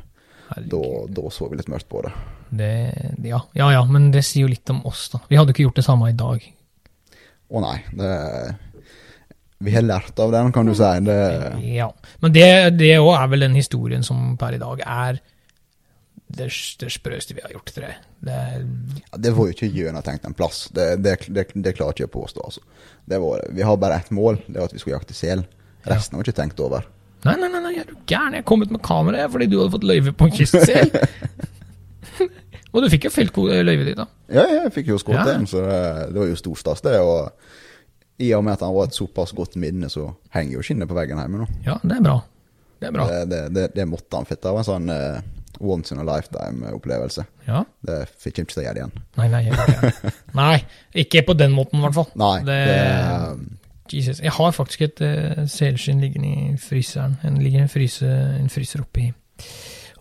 [0.54, 2.12] Da, da så vi litt mørkt på det.
[2.56, 2.70] Det,
[3.26, 5.20] ja, ja ja, men det sier jo litt om oss, da.
[5.28, 6.44] Vi hadde ikke gjort det samme i dag.
[7.46, 8.12] Å nei, det
[9.62, 10.90] Vi har lært av den, kan du si.
[11.06, 11.16] Det,
[11.64, 11.88] Ja.
[12.20, 15.20] Men det det òg er vel den historien som per i dag er
[16.26, 16.48] det,
[16.80, 17.72] det sprøeste vi har gjort.
[17.74, 18.66] Det er,
[18.98, 20.66] ja, det var jo ikke gjennomtenkt en plass.
[20.74, 22.44] Det, det, det, det klarer ikke jeg å påstå.
[22.44, 22.60] Altså.
[23.06, 25.46] Det var, vi har bare ett mål, det var at vi skulle jakte sel.
[25.86, 26.86] Resten har vi ikke tenkt over.
[27.26, 28.36] Nei, nei, nei, nei, er du gæren?
[28.38, 30.90] Jeg kom ut med kameraet fordi du hadde fått løyve på en kystsel.
[32.76, 34.04] Og du fikk jo felt ko- løyvet ditt, da.
[34.32, 35.36] Ja, jeg fikk jo skutt Ja.
[35.48, 35.78] så det,
[36.12, 36.96] det var jo stor stas, det.
[37.00, 37.30] Og
[38.20, 40.96] i og med at han var et såpass godt minne, så henger jo skinnet på
[40.96, 41.46] veggen hjemme nå.
[41.64, 42.18] Ja, det er bra.
[42.80, 43.06] Det er bra.
[43.24, 45.20] Det, det, det, måtte han, fitte var en sånn eh,
[45.64, 47.24] once in a lifetime-opplevelse.
[47.48, 47.62] Ja.
[47.80, 48.92] Det fikk ikke til å gjøre igjen.
[49.16, 49.92] Nei, nei, jeg,
[50.40, 50.56] nei,
[51.04, 52.10] ikke på den måten, i hvert fall.
[52.20, 53.62] Nei, Det, det,
[53.94, 54.20] Jesus.
[54.20, 57.16] Jeg har faktisk et uh, selskinn liggende i fryseren.
[57.24, 58.06] En ligger en, fryse,
[58.40, 59.10] en fryser oppi,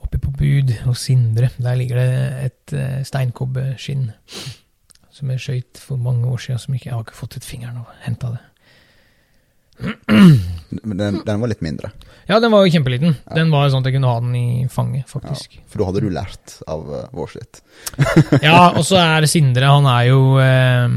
[0.02, 1.50] oppi på bud hos Sindre.
[1.58, 4.12] Der ligger det et uh, steinkobbeskinn
[5.16, 7.78] som jeg skøyt for mange år siden, som ikke, jeg har ikke fått ut fingeren
[7.78, 8.42] og henta det.
[9.76, 11.92] Men den, den var litt mindre.
[12.26, 13.14] Ja, den var jo kjempeliten.
[13.36, 15.36] Den var sånn at jeg kunne ha den i fanget, Ja,
[15.70, 17.60] for da hadde du lært av uh, vår sitt.
[18.42, 20.88] Ja, og så er Sindre, han er jo eh,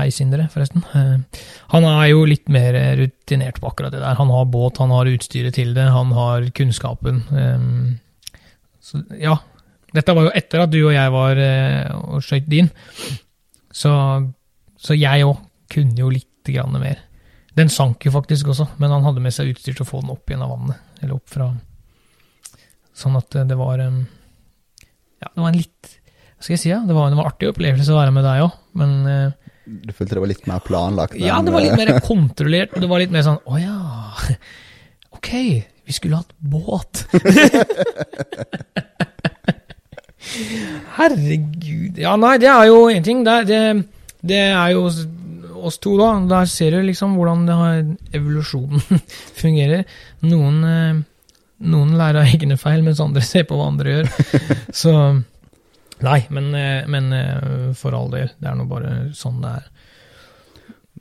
[0.00, 0.82] Hei, Sindre, forresten.
[0.90, 1.44] Uh,
[1.74, 4.18] han er jo litt mer rutinert på akkurat det der.
[4.18, 7.22] Han har båt, han har utstyret til det, han har kunnskapen.
[7.30, 8.42] Um,
[8.82, 9.38] så ja.
[9.92, 11.38] Dette var jo etter at du og jeg var
[11.92, 12.70] og skøyt din.
[13.76, 13.92] Så,
[14.80, 15.36] så jeg òg
[15.72, 16.98] kunne jo litt grann mer.
[17.54, 20.14] Den sank jo faktisk også, men han hadde med seg utstyr til å få den
[20.14, 20.76] opp igjen av vannet.
[21.02, 21.52] Eller opp fra
[22.96, 26.72] Sånn at eh, det var ja, det var en litt Hva skal jeg si?
[26.72, 26.80] Ja?
[26.84, 29.92] Det var en det var artig opplevelse å være med deg òg, men eh, Du
[29.96, 31.16] følte det var litt mer planlagt?
[31.20, 33.78] Ja, det var litt eh, mer kontrollert, det var litt mer sånn Å ja.
[35.16, 35.30] Ok,
[35.86, 37.04] vi skulle hatt båt.
[40.96, 41.98] Herregud.
[42.00, 43.20] Ja, nei, det er jo én ting.
[43.26, 43.60] Det, det,
[44.24, 44.88] det er jo
[45.68, 46.12] oss to, da.
[46.30, 47.82] Der ser du liksom hvordan det har,
[48.18, 48.82] evolusjonen
[49.42, 49.84] fungerer.
[50.26, 51.02] Noen, eh,
[51.72, 54.10] noen lærer av egne feil, mens andre ser på hva andre gjør.
[54.82, 54.94] Så
[56.02, 58.32] Nei, men, eh, men eh, for all del.
[58.42, 59.68] Det er nå bare sånn det er.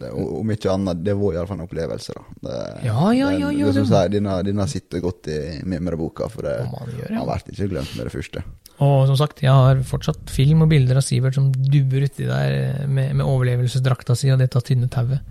[0.04, 2.24] det, om ikke annet, det var iallfall en opplevelse, da.
[2.46, 6.46] Det, Ja, ja, ja, ja, det, det, det- denne, denne sitter godt i mimreboka, for
[6.46, 7.26] det man gjør, har ja.
[7.34, 8.44] vært ikke glemt med det første.
[8.82, 12.56] Og som sagt, jeg har fortsatt film og bilder av Sivert som dubber uti der
[12.58, 15.22] eh, med, med overlevelsesdrakta si og dette tynne tauet.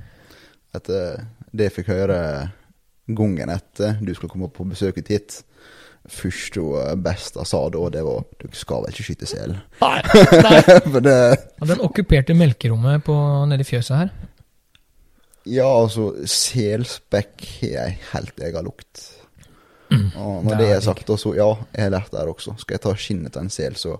[0.77, 2.19] Etter det jeg fikk høre
[3.11, 5.41] gangen etter du skulle komme på besøk hit,
[6.11, 9.57] første og beste sa da, det var du skal vel ikke skyte sel?
[9.83, 9.99] Nei,
[10.47, 10.61] nei.
[11.03, 13.17] det Ja, Den okkuperte melkerommet på,
[13.51, 14.13] nede i fjøset her.
[15.49, 19.07] Ja, altså, selspekk har ei helt egen lukt.
[20.17, 22.57] Og når det det er er sagt, så ja, jeg har lært det her også.
[22.59, 23.97] Skal jeg ta skinnet til en sel, så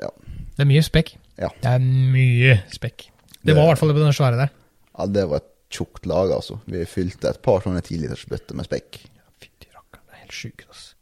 [0.00, 0.10] ja.
[0.56, 1.12] Det er mye spekk.
[1.38, 1.50] Ja.
[1.62, 3.10] Det er mye spekk.
[3.46, 4.50] Det var i hvert fall det på den svære der.
[4.98, 6.58] ja det var et tjukt lag, altså.
[6.66, 9.00] Vi fylte et par sånne tilitersbøtter med spekk.
[9.42, 10.94] Fytti rakkeren, det er helt sjukt, altså.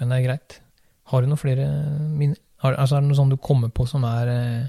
[0.00, 0.60] Men det er greit.
[1.12, 1.66] Har du noen flere
[2.16, 2.38] minner?
[2.60, 4.66] Har, altså, er det noe sånn du kommer på som er eh,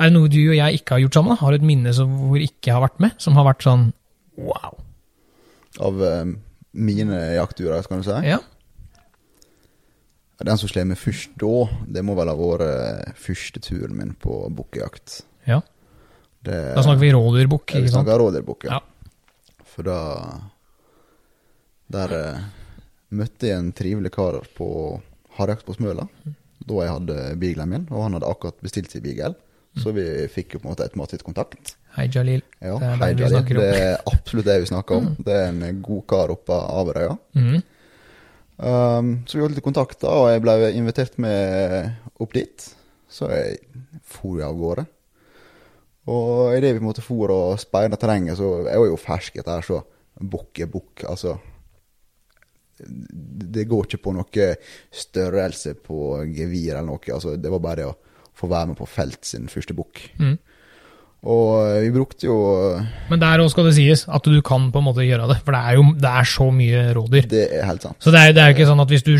[0.00, 1.36] Er det noe du og jeg ikke har gjort sammen?
[1.40, 3.16] Har du et minne som, hvor ikke har vært med?
[3.20, 3.90] Som har vært sånn
[4.40, 4.78] wow?
[5.88, 6.32] Av eh,
[6.72, 8.16] mine jaktturer, kan du si.
[8.28, 8.38] Ja.
[10.42, 11.50] Den som slår meg først da,
[11.86, 15.20] det må vel ha vært eh, første turen min på bukkejakt.
[15.46, 15.60] ja.
[16.42, 18.02] Det, Da snakker vi rådyrbukk, Ja, vi ikke sant?
[18.08, 18.80] snakker rådyrbukk, ja.
[18.80, 19.62] Ja.
[19.70, 19.98] For da
[21.92, 22.40] Der eh,
[23.14, 24.66] møtte jeg en trivelig kar på
[25.38, 26.08] harejakt på Smøla.
[26.66, 29.36] Da jeg hadde beaglen min, og han hadde akkurat bestilt seg beagle.
[29.78, 31.76] Så vi fikk jo på en måte automatisk kontakt.
[31.92, 32.40] Hei, Jalil.
[32.62, 33.58] Ja, Det er hei, Jalil.
[33.58, 35.10] Det er absolutt det vi snakker om.
[35.20, 37.16] Det er en god kar oppe av Averøya.
[37.36, 37.58] Mm.
[38.62, 41.90] Um, så vi holdt litt kontakt, da, og jeg ble invitert med
[42.22, 42.68] opp dit.
[43.12, 43.58] Så jeg
[44.08, 44.86] for av gårde.
[46.12, 49.36] Og idet vi på en måte for og speida terrenget, så Jeg var jo fersk
[49.38, 49.82] etter her, så
[50.18, 51.04] bukk er bukk.
[51.08, 51.36] Altså
[52.82, 54.48] Det går ikke på noe
[54.90, 55.98] størrelse på
[56.34, 57.04] gevir eller noe.
[57.14, 57.94] Altså, det var bare det å
[58.34, 60.08] få være med på felt sin første bukk.
[60.18, 60.38] Mhm.
[61.22, 62.36] Og vi brukte jo
[63.06, 65.54] Men der òg skal det sies at du kan på en måte gjøre det, for
[65.54, 67.28] det er jo det er så mye rådyr.
[67.30, 67.98] Det er helt sant.
[68.02, 69.12] Så det er, det er jo ikke sånn at hvis du,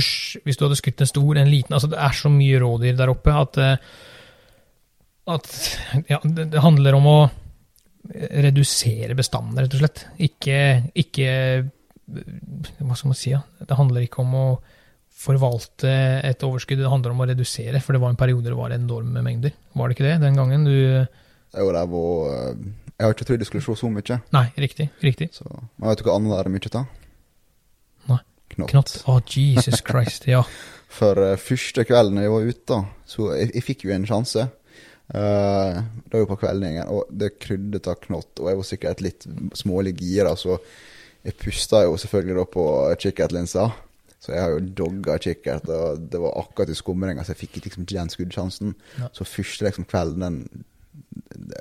[0.42, 3.12] hvis du hadde skutt en stor, en liten altså Det er så mye rådyr der
[3.14, 3.94] oppe at, eh,
[5.36, 5.54] at
[6.10, 7.16] ja, det, det handler om å
[8.10, 10.06] redusere bestanden, rett og slett.
[10.26, 10.58] Ikke,
[10.98, 11.30] ikke
[12.82, 13.30] Hva skal man si?
[13.30, 13.44] Ja?
[13.62, 14.46] Det handler ikke om å
[15.22, 15.92] forvalte
[16.26, 17.78] et overskudd, det handler om å redusere.
[17.78, 19.54] For det var en periode det var enorme mengder.
[19.78, 21.06] Var det ikke det den gangen du
[21.52, 22.56] Jo, der hvor eh,
[22.98, 24.18] Jeg har ikke trodd det skulle se så mye.
[24.32, 24.88] Nei, riktig.
[25.02, 25.28] Riktig.
[25.36, 25.44] Så,
[25.76, 26.86] men vet du hva annet det er mye av?
[28.12, 28.20] Nei.
[28.54, 28.72] Knott.
[28.72, 28.94] Knott.
[29.08, 30.28] Å, Jesus Christ.
[30.30, 30.44] Ja.
[30.92, 34.46] For uh, første kvelden jeg var ute, da, så jeg, jeg fikk jo en sjanse.
[35.12, 39.04] Uh, det var jo på kveldingen, og det kryddet av knott, og jeg var sikkert
[39.04, 39.26] litt
[39.58, 40.60] smålig gira, så
[41.22, 42.66] jeg pusta jo selvfølgelig da på
[43.02, 43.66] kikkertlinsa.
[44.22, 47.56] Så jeg har jo dogga kikkert, og det var akkurat i skumringa, så jeg fikk
[47.64, 48.76] liksom ikke den skuddsjansen.
[49.00, 49.08] Ja.
[49.16, 50.66] Så første liksom kvelden, den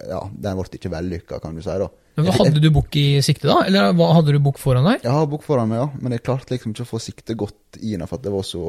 [0.09, 1.73] ja, den ble ikke vellykka, kan du si.
[1.81, 1.89] da.
[2.19, 3.61] Men Hadde du bukk i sikte, da?
[3.67, 5.05] Eller hadde du bukk foran deg?
[5.05, 7.79] Jeg har bukk foran meg, ja, men jeg klarte liksom ikke å få sikte godt
[7.79, 8.63] i den, for at det var så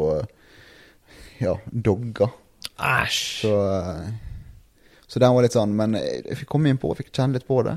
[1.42, 2.31] ja, dogga.
[2.79, 3.22] Æsj.
[3.42, 7.11] Så, eh, så den var litt sånn, men jeg, fikk komme inn på og fikk
[7.12, 7.77] kjenne litt på det.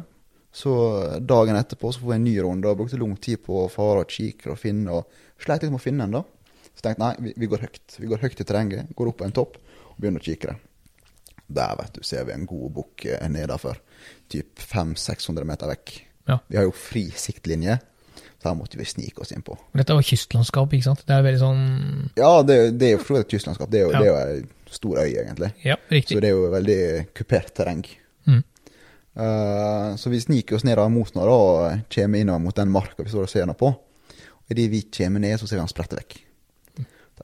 [0.55, 0.71] Så
[1.19, 4.05] dagen etterpå så får jeg en ny runde og brukte lang tid på å fare
[4.05, 5.01] og kikke og finne.
[5.01, 6.23] og Sleit litt med å finne den, da.
[6.75, 7.97] Så tenkte jeg nei, vi, vi går høyt.
[7.99, 10.55] Vi går høyt i terrenget, går opp på en topp og begynner å kikke.
[11.47, 13.77] Der vet du, ser vi en god bukk eh, nedafor.
[14.31, 15.93] Typ 500-600 meter vekk.
[16.29, 16.39] Ja.
[16.47, 17.77] Vi har jo fri siktlinje,
[18.41, 19.57] så her måtte vi snike oss innpå.
[19.77, 21.03] Dette var kystlandskap, ikke sant?
[21.05, 21.61] Det er veldig sånn
[22.17, 23.71] Ja, det, det er jo for så vidt et kystlandskap.
[23.73, 24.01] Det er jo, Ja.
[24.01, 25.51] det er jo stor øy, egentlig.
[25.63, 26.81] Ja, Så det er jo veldig
[27.13, 27.85] kupert terreng.
[28.25, 28.43] Mm.
[29.15, 33.05] Uh, så vi sniker oss ned av mot nå og kommer innover mot den marka
[33.05, 33.69] vi står og ser på.
[34.45, 36.24] Og idet vi kommer ned, så ser vi han sprette vekk.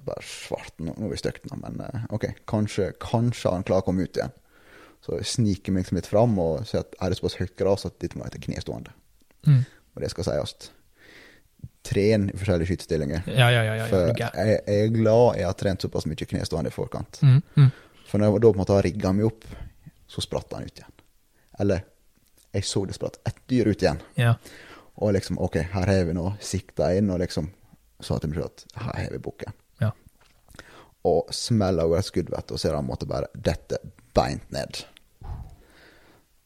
[0.07, 0.73] Bare svart.
[0.79, 4.07] Nå, nå er vi støkt nå, men eh, ok, kanskje, kanskje han klarer å komme
[4.07, 4.33] ut igjen.
[5.01, 7.87] Så jeg sniker meg liksom litt fram og ser at er det såpass høyt gras
[7.89, 8.93] at dette må være til knestående.
[9.49, 9.63] Mm.
[9.95, 10.71] Og det skal sies.
[11.85, 13.25] Tren i forskjellige skytestillinger.
[13.33, 13.87] Ja, ja, ja.
[13.89, 17.21] For jeg, jeg er glad jeg har trent såpass mye knestående i forkant.
[17.25, 17.71] Mm, mm.
[18.09, 19.47] For når jeg da på en måte har rigga meg opp,
[20.11, 20.93] så spratt han ut igjen.
[21.63, 21.87] Eller
[22.51, 24.01] jeg så det spratt et dyr ut igjen.
[24.19, 24.35] Ja.
[25.01, 27.49] Og liksom OK, her har vi nå sikta inn, og liksom
[28.01, 29.55] sa til meg selv at her har vi bukken.
[31.07, 33.79] Og smeller over et skudd, vet du, og ser han måtte bare dette
[34.15, 34.83] beint ned.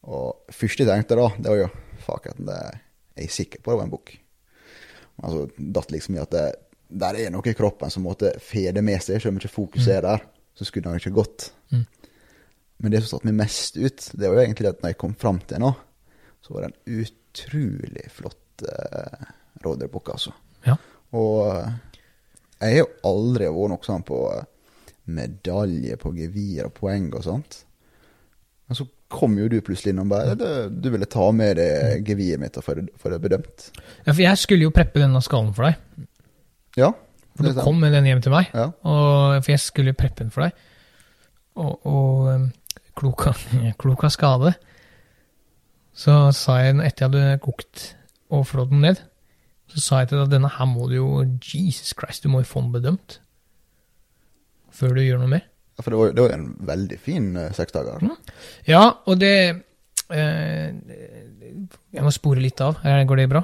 [0.06, 1.72] Og første jeg tenkte da, det var jo
[2.06, 2.60] fuck at det,
[3.16, 4.14] jeg er sikker på det var en bukk.
[5.16, 6.46] Men så datt liksom i at det,
[6.86, 10.04] der er noe i kroppen som måtte fede med seg, selv om ikke fokuset er
[10.06, 10.26] der.
[10.56, 11.50] Så skulle han ikke gått.
[11.72, 11.84] Mm.
[12.84, 15.16] Men det som satte meg mest ut, det var jo egentlig at når jeg kom
[15.18, 15.72] fram til nå,
[16.44, 19.26] så var det en utrolig flott eh,
[19.64, 20.32] rådyrbukk, altså.
[20.66, 20.76] Ja.
[21.16, 21.95] Og eh,
[22.60, 24.44] jeg har jo aldri vært noe sånn på eh,
[25.16, 27.58] medalje på gevir og poeng og sånt.
[28.66, 30.46] Men så kom jo du plutselig innom bare du,
[30.82, 31.70] du ville ta med det
[32.06, 33.68] geviret mitt og få det, det bedømt.
[34.02, 36.06] ja, for jeg skulle jo preppe denne skallen for deg.
[36.76, 36.90] Ja.
[37.36, 38.48] For du kom med den hjem til meg.
[38.56, 38.70] Ja.
[38.88, 40.64] Og, for jeg skulle jo preppe den for deg.
[41.56, 42.48] Og, og um,
[42.96, 44.56] klok, av, skade,
[45.96, 47.84] så sa jeg etter jeg hadde kokt
[48.34, 49.00] og flådd den ned,
[49.76, 51.08] så sa jeg til deg at denne her må du jo
[51.44, 53.18] Jesus Christ, du må jo få den bedømt.
[54.72, 55.44] Før du gjør noe mer.
[55.76, 58.00] Ja, For det var, det var en veldig fin uh, seksdager.
[58.68, 59.32] Ja, og det
[60.08, 60.72] eh,
[61.92, 62.78] Jeg må spore litt av.
[62.84, 63.42] Eh, Går det bra?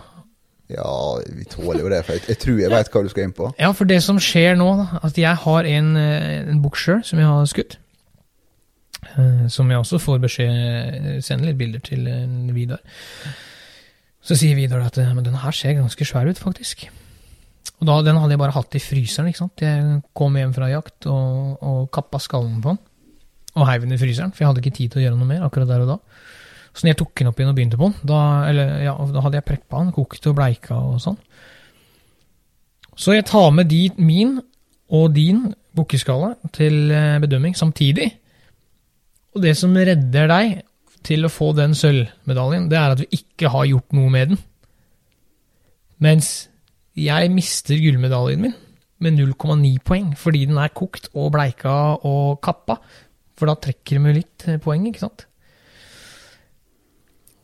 [0.72, 0.88] Ja,
[1.28, 3.50] vi tåler jo det, for jeg, jeg tror jeg veit hva du skal inn på.
[3.60, 7.02] Ja, for det som skjer nå, da, at jeg har en, eh, en bukk sjøl
[7.04, 7.76] som jeg har skutt.
[9.12, 12.80] eh, Som jeg også får beskjed Sender litt bilder til eh, Vidar.
[14.22, 16.86] Så sier Vidar at men denne her ser ganske svær ut, faktisk.
[17.80, 19.28] Og da, Den hadde jeg bare hatt i fryseren.
[19.28, 19.62] ikke sant?
[19.62, 22.78] Jeg kom hjem fra jakt og, og kappa skallen på den.
[23.58, 25.42] Og heiv den i fryseren, for jeg hadde ikke tid til å gjøre noe mer
[25.44, 25.98] akkurat der og da.
[26.72, 29.24] Så når jeg tok den opp igjen og begynte på den, da, eller, ja, da
[29.26, 31.18] hadde jeg preppa den, kokt og bleika og sånn.
[32.96, 34.38] Så jeg tar med de, min
[34.92, 38.08] og din bukkeskalle til eh, bedømming samtidig.
[39.34, 40.62] Og det som redder deg
[41.06, 44.42] til å få den sølvmedaljen, det er at vi ikke har gjort noe med den.
[46.02, 46.32] Mens
[46.98, 48.54] jeg mister gullmedaljen min
[49.02, 51.74] med 0,9 poeng, fordi den er kokt og bleika
[52.06, 52.78] og kappa.
[53.38, 55.24] For da trekker de med litt eh, poeng, ikke sant?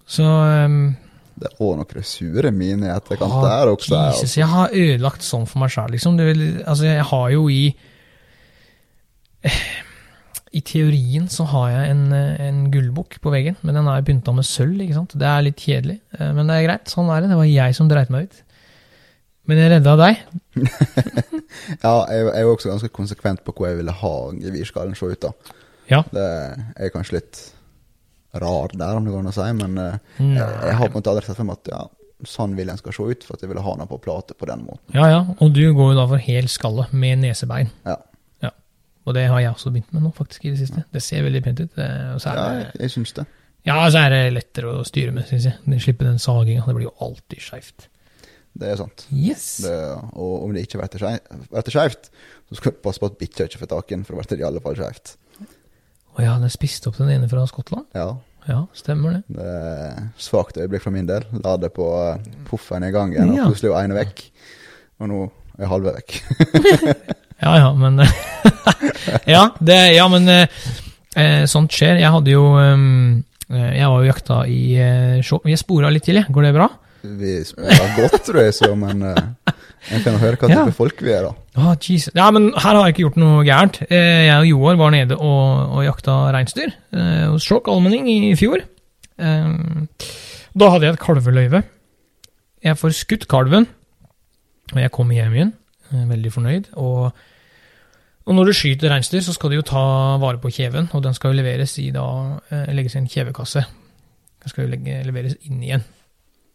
[0.09, 0.95] Så um,
[1.37, 3.99] Det er òg noen sure mine i etterkant Ah, der også.
[4.13, 6.17] Jesus, jeg har ødelagt sånn for meg sjæl, liksom.
[6.21, 6.29] Det
[6.63, 7.63] altså, jeg har jo i
[10.59, 14.47] I teorien så har jeg en, en gullbukk på veggen, men den er pynta med
[14.49, 15.15] sølv, ikke sant.
[15.21, 16.93] Det er litt kjedelig, eh, men det er greit.
[16.93, 17.31] Sånn er det.
[17.33, 18.41] Det var jeg som dreit meg ut.
[19.49, 20.25] Men jeg redda deg.
[21.83, 25.25] Ja, jeg, jeg er også ganske konsekvent på hvor jeg ville ha gevirskallen se ut.
[25.25, 25.55] da.
[25.89, 26.03] Ja.
[26.13, 26.25] Det
[26.77, 27.41] er kanskje litt
[28.39, 30.99] rar der, om det går an å si, men eh, jeg, jeg har på en
[31.01, 31.81] måte aldri sett for meg at ja,
[32.29, 34.49] sånn vil en skal se ut, for at jeg ville ha den på plate på
[34.51, 34.85] den måten.
[34.97, 35.21] Ja, ja.
[35.41, 37.73] Og du går jo da for hel skalle med nesebein.
[37.89, 37.97] Ja.
[39.09, 40.85] Og det har jeg også begynt med nå, faktisk, i det siste.
[40.93, 41.79] Det ser veldig pent ut.
[41.81, 43.25] eh, Og så ja er det, jeg syns det.
[43.67, 45.81] ja, så er det lettere å styre med, syns jeg.
[45.83, 46.67] Slippe den saginga.
[46.69, 47.89] Det blir jo alltid skeivt.
[48.59, 49.07] Det er sant.
[49.15, 49.45] Yes.
[49.63, 49.75] Det,
[50.19, 52.09] og om det ikke blir skei- skeivt,
[52.49, 54.37] så skal du passe på at bikkja ikke får tak i den, for da blir
[54.37, 55.17] det i alle fall skeivt.
[56.17, 57.87] Og jeg hadde spist opp den ene fra Skottland.
[57.95, 58.17] Ja,
[58.49, 59.23] Ja, stemmer det.
[59.37, 61.23] det er svakt øyeblikk fra min del.
[61.45, 63.45] La det på eh, puffen i gangen, Ja.
[63.45, 64.23] og plutselig var ene vekk.
[65.01, 65.19] Og nå
[65.59, 66.15] er jeg halve vekk.
[67.43, 68.01] Ja, ja, men
[69.35, 70.47] Ja, det, ja, men eh,
[71.17, 72.01] eh, sånt skjer.
[72.03, 76.05] Jeg hadde jo ehm, eh, Jeg var jo jakta i eh, Skjå- Vi spora litt
[76.09, 76.27] til, jeg.
[76.35, 76.69] Går det bra?
[77.03, 79.55] Vi spora godt, tror jeg, så, men eh,
[79.93, 80.65] jeg kan høre hva Ja.
[80.67, 81.35] type folk vi er, da.
[81.63, 82.11] Oh, Jesus.
[82.19, 83.79] Ja, men her har jeg ikke gjort noe gærent.
[83.87, 88.35] Eh, Jeg og Joar var nede og, og jakta reinsdyr eh, hos Skjåk allmenning i
[88.39, 88.67] fjor.
[89.19, 89.49] Eh,
[90.59, 91.63] Da hadde jeg et kalveløyve.
[92.67, 93.69] Jeg får skutt kalven,
[94.75, 95.53] og jeg kommer hjem igjen,
[95.93, 96.71] veldig fornøyd.
[96.81, 97.11] Og,
[98.27, 99.83] og når du skyter reinsdyr, så skal du jo ta
[100.23, 102.07] vare på kjeven, og den skal jo leveres i da,
[102.51, 103.65] eh, legges i en kjevekasse.
[104.43, 105.85] Den skal jo legge, leveres inn igjen.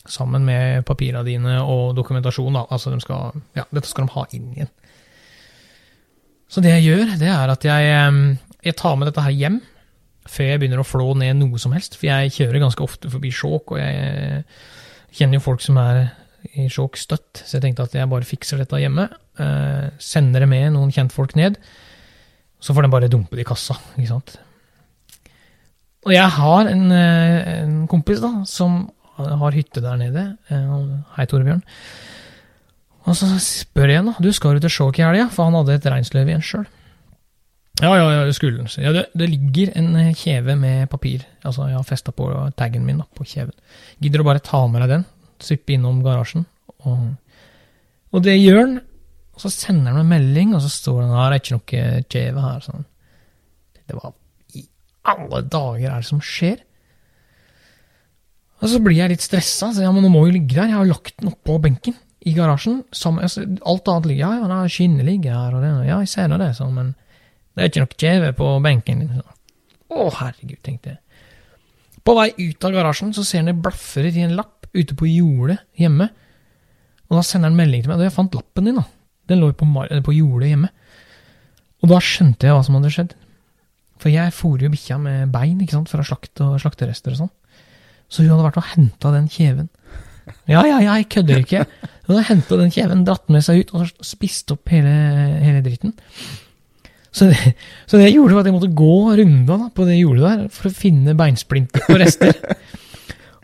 [0.10, 2.54] Sammen med papirene dine og dokumentasjon.
[2.54, 2.66] Da.
[2.72, 4.72] Altså, de skal, ja, dette skal de ha inn igjen.
[6.52, 9.62] Så det jeg gjør, det er at jeg, jeg tar med dette her hjem
[10.30, 11.98] før jeg begynner å flå ned noe som helst.
[12.00, 14.44] For jeg kjører ganske ofte forbi Skjåk, og jeg
[15.18, 16.06] kjenner jo folk som er
[16.54, 17.44] i sjokk støtt.
[17.44, 19.08] Så jeg tenkte at jeg bare fikser dette hjemme.
[19.40, 21.60] Eh, sender det med noen kjentfolk ned.
[22.64, 24.36] Så får de bare dumpe det i kassa, ikke sant.
[26.04, 30.38] Og jeg har en, eh, en kompis da, som har hytte der nede.
[30.50, 30.78] Eh,
[31.16, 31.64] Hei, Torebjørn.
[33.04, 35.58] Og så spør jeg han da, du skal du til Skjåk i helga, for han
[35.60, 36.66] hadde et reinsløv igjen sjøl.
[37.82, 38.70] Ja, ja, ja, det skulle han.
[38.80, 42.86] Ja, det, det ligger en eh, kjeve med papir, altså jeg har festa på taggen
[42.86, 43.56] min da, på kjeven.
[44.00, 45.06] Gidder du bare ta med deg den,
[45.46, 46.46] syppe innom garasjen,
[46.84, 47.06] og,
[48.14, 48.76] og det gjør han.
[49.34, 52.44] Og så sender han en melding, og så står det her er ikke noe kjeve
[52.44, 52.60] her.
[52.62, 52.86] Sånn.
[53.82, 54.14] Det var
[54.54, 54.66] i
[55.10, 56.62] alle dager er det som skjer?
[58.64, 59.72] Og så blir jeg litt stressa.
[59.82, 60.70] Ja, men nå må jo ligge der.
[60.70, 62.84] Jeg har lagt den oppå benken i garasjen.
[62.96, 66.30] Sammen, altså, alt annet ligger ja, ja, skinnet ligger her, og det, ja, jeg ser
[66.32, 66.94] nå det, sånn, men
[67.54, 69.24] det er ikke noe kjeve på benken din.
[69.94, 71.00] Å, herregud, tenkte jeg.
[72.04, 75.10] På vei ut av garasjen så ser han det blafrer i en lapp ute på
[75.10, 76.10] jordet hjemme.
[77.10, 78.02] Og da sender han melding til meg.
[78.02, 78.86] og jeg fant lappen din, da.
[79.30, 80.72] Den lå på, på jordet hjemme.
[81.84, 83.16] Og da skjønte jeg hva som hadde skjedd.
[84.02, 87.34] For jeg fôrer jo bikkja med bein ikke sant, fra slakt og slakterester og sånn.
[88.12, 89.70] Så hun hadde vært og henta den kjeven.
[90.48, 91.66] Ja, ja, ja, jeg kødder ikke.
[92.08, 94.92] Hun hadde henta den kjeven, dratt den med seg ut og spist opp hele,
[95.44, 95.96] hele dritten.
[97.14, 97.54] Så det,
[97.86, 100.46] så det jeg gjorde, var at jeg måtte gå runda da, på det jordet der
[100.56, 102.40] for å finne beinsplinter og rester.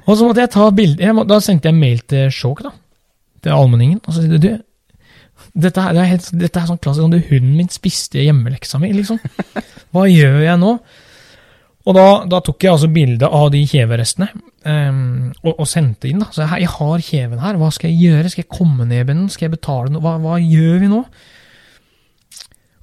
[0.10, 2.72] Og så måtte jeg ta bilde jeg må- Da sendte jeg mail til Skjåk, da.
[3.46, 4.02] Til allmenningen.
[4.06, 4.50] Og så sier du,
[5.56, 8.92] dette, her, det er helt, dette er sånn klassisk sånn, Hunden min spiste hjemmeleksa mi,
[8.98, 9.20] liksom.
[9.94, 10.74] Hva gjør jeg nå?
[11.88, 14.28] Og da, da tok jeg altså bilde av de kjeverestene
[14.68, 16.20] um, og, og sendte inn.
[16.22, 16.28] da.
[16.36, 18.30] Så jeg, jeg har kjeven her, hva skal jeg gjøre?
[18.34, 19.30] Skal jeg komme ned med den?
[19.32, 20.04] Skal jeg betale noe?
[20.04, 21.00] Hva, hva gjør vi nå?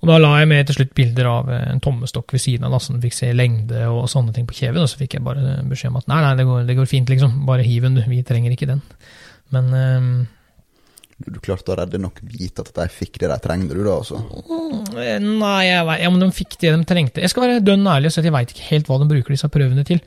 [0.06, 2.76] Og da la jeg med til slutt bilder av eh, en tommestokk ved siden av,
[2.76, 4.84] da, så den fikk se lengde og sånne ting på kjeven.
[4.84, 7.10] Og så fikk jeg bare beskjed om at nei, nei, det går, det går fint,
[7.10, 7.40] liksom.
[7.48, 8.04] Bare hiv den, du.
[8.06, 8.84] Vi trenger ikke den.
[9.54, 10.12] Men um,
[11.18, 14.22] Du, klarte å redde nok vite at de fikk det de trengte, du da, altså.
[14.94, 17.26] Eh, Nei, jeg vet, ja, men de fikk det de trengte.
[17.26, 19.34] Jeg skal være dønn ærlig og si at jeg veit ikke helt hva de bruker
[19.34, 20.04] disse prøvene til.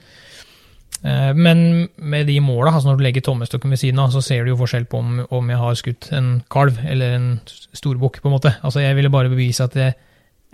[1.03, 4.43] Eh, Men med de måla, altså når du legger tommestokken ved siden av, så ser
[4.43, 7.27] du jo forskjell på om, om jeg har skutt en kalv eller en
[7.73, 8.55] storbukk, på en måte.
[8.63, 9.95] Altså Jeg ville bare bevise at jeg,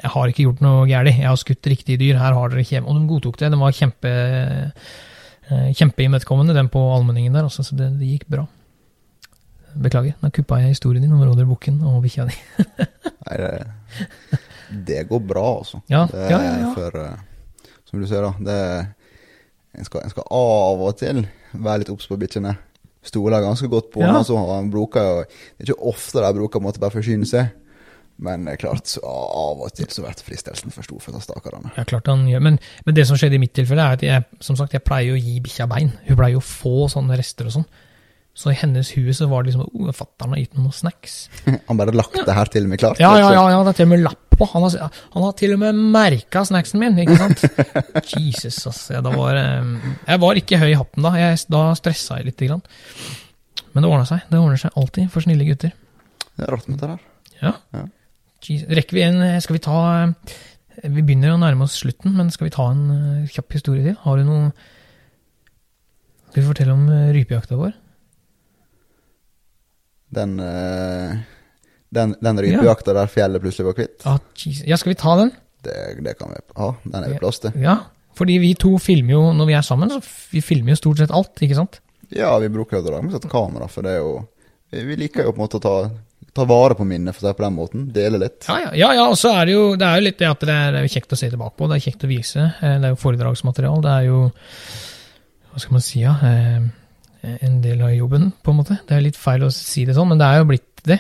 [0.04, 1.14] jeg har ikke gjort noe galt.
[1.16, 2.20] Jeg har skutt riktige dyr.
[2.20, 2.86] Her har dere kjem...
[2.86, 3.52] Og de godtok det.
[3.52, 7.48] De var kjempe eh, kjempeimøtekommende, den på allmenningen der.
[7.48, 8.46] Altså, så det, det gikk bra.
[9.76, 12.36] Beklager, nå kuppa jeg historien din om rådyrbukken og bikkja di.
[13.26, 13.50] Nei, det,
[14.88, 15.82] det går bra, altså.
[15.92, 16.70] Ja, Det ja, ja, ja.
[16.78, 18.60] For, eh, som du ser, da, det
[19.78, 22.56] en skal, en skal av og til være litt obs på bikkjene.
[23.06, 24.14] Stoler ganske godt på Ja.
[24.16, 27.52] han, så han bruker Det er ikke ofte de bruker måte bare forsyne seg,
[28.18, 31.72] men klart, av og til så blir fristelsen for stor for ta.
[31.78, 34.24] Ja, klart han gjør, men, men det som skjedde i mitt tilfelle, er at jeg
[34.40, 35.92] som sagt, jeg pleier å gi bikkja bein.
[36.08, 37.68] Hun pleier å få sånne rester og sånn.
[38.36, 41.18] Så i hennes hue så var det liksom oh, fatter'n har gitt meg noen snacks.
[41.70, 43.00] Han bare lagt det her til og med klart.
[43.00, 44.48] Ja, ja, ja, ja, det er til og med lapp på.
[44.52, 47.46] Han har, han har til og med merka snacksen min, ikke sant?
[48.12, 49.00] Jesus, altså.
[49.00, 51.14] Da var, jeg var ikke høy i hatten da.
[51.22, 52.66] Jeg, da stressa jeg lite grann.
[53.72, 54.28] Men det ordna seg.
[54.28, 55.72] Det ordner seg alltid for snille gutter.
[56.36, 57.06] Det er rart med det der.
[57.40, 57.54] Ja.
[57.76, 57.86] Ja.
[58.46, 60.36] Rekker vi en Skal vi ta eh,
[60.84, 63.98] Vi begynner å nærme oss slutten, men skal vi ta en eh, kjapp historie til?
[64.04, 64.52] Har du noe
[66.30, 67.74] Skal vi fortelle om eh, rypejakta vår?
[70.16, 71.16] Den, eh,
[71.96, 74.18] den, den rypejakta der fjellet plutselig var kvitt, Ja,
[74.72, 75.34] ja, skal vi ta den?
[75.66, 76.70] det, det kan vi ha.
[76.84, 77.56] Den er vi plass til.
[77.62, 77.80] Ja.
[78.16, 80.00] Fordi vi to filmer jo når vi er sammen, så
[80.32, 81.80] vi filmer jo stort sett alt, ikke sant?
[82.16, 84.28] Ja, vi bruker jo et kamera, for det er jo
[84.76, 85.74] Vi liker jo på en måte å ta,
[86.36, 87.84] ta vare på minnet, for å si på den måten.
[87.96, 88.46] Dele litt.
[88.50, 90.42] Ja, ja, ja, ja og så er det jo det er jo litt det at
[90.44, 91.70] det er, det er kjekt å se tilbake på.
[91.72, 92.48] Det er kjekt å vise.
[92.62, 93.84] eh, Det er jo foredragsmaterial.
[93.86, 94.20] Det er jo
[95.52, 96.16] Hva skal man si, ja?
[97.26, 98.78] Eh, En del av jobben, på en måte.
[98.88, 101.00] Det er litt feil å si det sånn, men det er jo blitt det,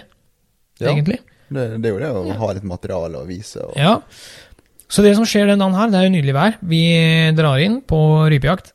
[0.82, 1.22] Ja, egentlig.
[1.46, 3.62] Det, det er jo det å ha litt materiale å vise.
[3.68, 4.00] Og, Ja.
[4.90, 6.58] Så det som skjer den dagen her, det er jo nydelig vær.
[6.62, 6.82] Vi
[7.38, 7.98] drar inn på
[8.30, 8.72] rypejakt.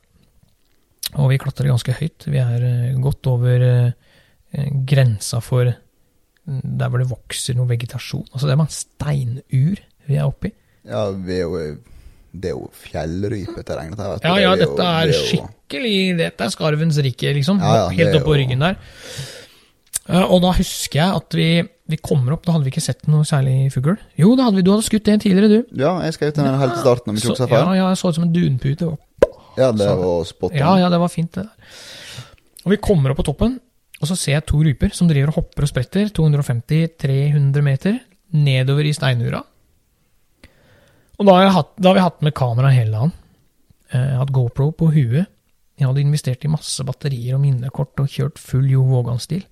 [1.18, 2.26] Og vi klatrer ganske høyt.
[2.30, 8.26] Vi er eh, godt over eh, grensa for mm, der hvor det vokser noe vegetasjon.
[8.32, 10.52] Altså det er bare en steinur vi er oppi.
[10.86, 11.62] Ja, vi er jo
[12.32, 14.18] Det er jo fjellrypeterreng, dette her.
[14.22, 17.58] Ja, Det ja, dette er det er skikkelig Dette er skarvens rike, liksom.
[17.58, 18.76] Ja, ja, Helt er oppå ryggen der.
[20.08, 21.48] Eh, Og da husker jeg at vi,
[21.90, 23.96] vi kommer opp, da hadde vi ikke sett noe særlig fugl.
[24.18, 25.76] Jo, det hadde vi, du hadde skutt en tidligere, du.
[25.82, 28.14] Ja, jeg til den helt til starten, vi tok så, ja, ja, jeg så ut
[28.20, 28.86] som en dunpute.
[28.92, 28.98] Og
[29.58, 30.58] Ja, det så- var spot on.
[30.58, 31.50] Ja, ja, det var fint, det der.
[32.64, 33.58] Og vi kommer opp på toppen,
[34.00, 37.98] og så ser jeg to ryper som driver og hopper og spretter 250-300 meter
[38.32, 39.42] nedover i steinura.
[41.20, 43.12] Og da har, hatt, da har vi hatt med kamera hele dagen.
[43.92, 45.28] Eh, hatt GoPro på huet.
[45.80, 49.44] Jeg hadde investert i masse batterier og minnekort og kjørt full Jo Vågan-stil.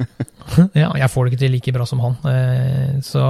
[0.78, 2.16] ja, jeg får det ikke til like bra som han.
[2.30, 3.22] Eh, så,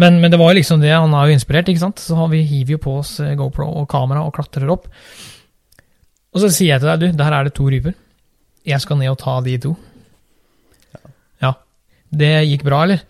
[0.00, 0.92] men, men det var jo liksom det.
[0.92, 2.02] Han er jo inspirert, ikke sant.
[2.02, 4.88] Så vi hiver jo på oss eh, GoPro og kamera og klatrer opp.
[6.32, 7.96] Og så sier jeg til deg, du, der er det to ryper.
[8.68, 9.72] Jeg skal ned og ta de to.
[11.42, 11.54] Ja.
[12.08, 13.00] Det gikk bra, eller?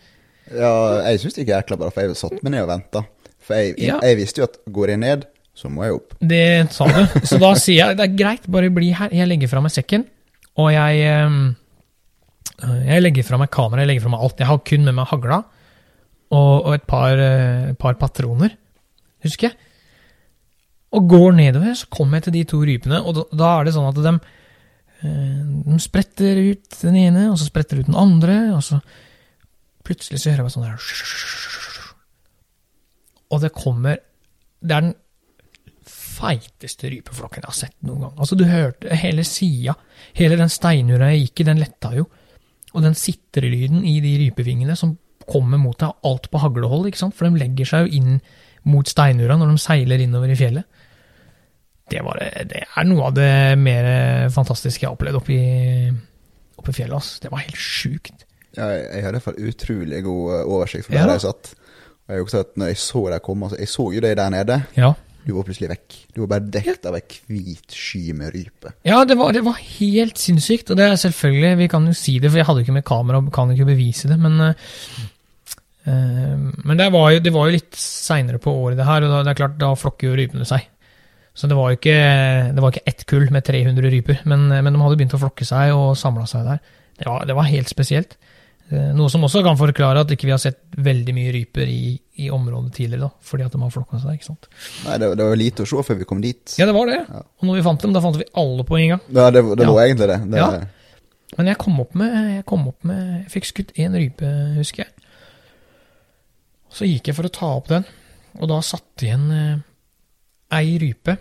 [0.53, 0.73] Ja,
[1.09, 3.05] jeg syns det gikk jækla bra, for jeg satt meg ned og venta.
[3.53, 3.99] For jeg, Ja.
[4.03, 5.25] jeg visste jo at går jeg ned,
[5.55, 6.15] så må jeg opp.
[6.19, 7.01] Det sa du.
[7.29, 9.13] Så da sier jeg det er greit, bare bli her.
[9.13, 10.07] Jeg legger fra meg sekken,
[10.57, 11.43] og jeg ehm,
[12.63, 14.39] Jeg legger fra meg kamera, jeg legger fra meg alt.
[14.39, 15.41] Jeg har kun med meg hagla
[16.33, 18.53] og, og et par, eh, par patroner,
[19.25, 19.57] husker jeg.
[20.93, 23.75] Og går nedover, så kommer jeg til de to rypene, og da, da er det
[23.75, 24.13] sånn at de,
[25.73, 28.79] de spretter ut den ene, og så spretter ut den andre, og så
[29.83, 31.72] plutselig så hører jeg bare sånn der
[33.33, 33.97] Og det kommer
[34.63, 34.95] Det er den
[35.83, 38.13] feiteste rypeflokken jeg har sett noen gang.
[38.15, 39.75] Altså, du hørte hele sida,
[40.15, 42.05] hele den steinura jeg gikk i, den letta jo.
[42.73, 44.95] Og den sitrelyden i de rypevingene som
[45.27, 47.17] kommer mot deg, alt på haglehold, ikke sant?
[47.19, 48.21] For de legger seg jo inn
[48.71, 50.83] mot steinura når de seiler innover i fjellet.
[51.91, 53.89] Det, var, det er noe av det mer
[54.33, 55.41] fantastiske jeg har opplevd oppi,
[56.63, 56.97] oppi fjellet.
[57.01, 57.17] ass.
[57.25, 58.29] Det var helt sjukt.
[58.57, 61.53] Ja, jeg, hadde i hvert fall utrolig god eh, oversikt for der jeg satt.
[62.09, 64.33] Og jeg, også at når jeg så deg komme, altså, jeg så jo deg der
[64.35, 64.59] nede.
[64.77, 64.93] Ja.
[65.23, 65.97] Du var plutselig vekk.
[66.15, 68.73] Du var bare dekket av ei hvit sky med rype.
[68.89, 70.73] Ja, det var, det var helt sinnssykt.
[70.73, 72.87] Og det er selvfølgelig, vi kan jo si det, for jeg hadde jo ikke med
[72.89, 74.67] kamera og kan ikke bevise det, men eh,
[75.87, 76.35] eh,
[76.67, 79.23] Men det var jo, det var jo litt seinere på året, det her, og da,
[79.23, 80.67] det er klart, da flokker jo rypene seg.
[81.33, 81.99] Så det var jo ikke,
[82.53, 85.47] det var ikke ett kull med 300 ryper, men, men de hadde begynt å flokke
[85.49, 86.61] seg og samla seg der.
[86.99, 88.19] Det var, det var helt spesielt.
[88.71, 91.97] Eh, Noe som også kan forklare at ikke vi har sett veldig mye ryper i,
[92.25, 94.15] i området tidligere, da, fordi at de har flokka seg.
[94.21, 94.47] ikke sant?
[94.87, 96.55] Nei, det, det var lite å se før vi kom dit.
[96.61, 97.01] Ja, det var det.
[97.09, 97.21] Ja.
[97.41, 99.03] Og når vi fant dem, da fant vi alle på en gang.
[99.13, 99.73] Ja, det, det Ja.
[99.73, 100.21] var egentlig det.
[100.33, 100.53] det Ja.
[101.39, 104.85] Men jeg kom opp med Jeg kom opp med Jeg fikk skutt én rype, husker
[104.85, 104.93] jeg.
[106.73, 107.85] Så gikk jeg for å ta opp den,
[108.41, 109.63] og da satt igjen eh,
[110.57, 111.19] ei rype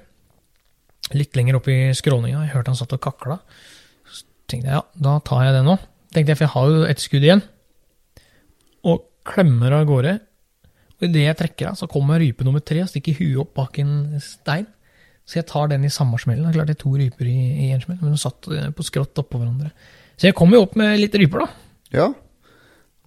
[1.16, 2.46] litt lenger opp i skråninga.
[2.46, 3.40] Jeg hørte han satt og kakla.
[4.08, 5.76] Så tenkte jeg ja, da tar jeg den nå.
[6.12, 7.44] Tenkte jeg, For jeg har jo ett skudd igjen.
[8.88, 10.18] Og klemmer av gårde.
[11.00, 13.80] Og idet jeg trekker av, så kommer rype nummer tre og stikker huet opp bak
[13.82, 14.68] en stein.
[15.26, 16.44] Så jeg tar den i samme smellen.
[16.46, 17.38] Det er klart det er to ryper i,
[17.68, 19.72] i en smell, men de satt eh, på skrått oppå hverandre.
[20.20, 21.72] Så jeg kom jo opp med litt ryper, da.
[21.96, 22.08] Ja.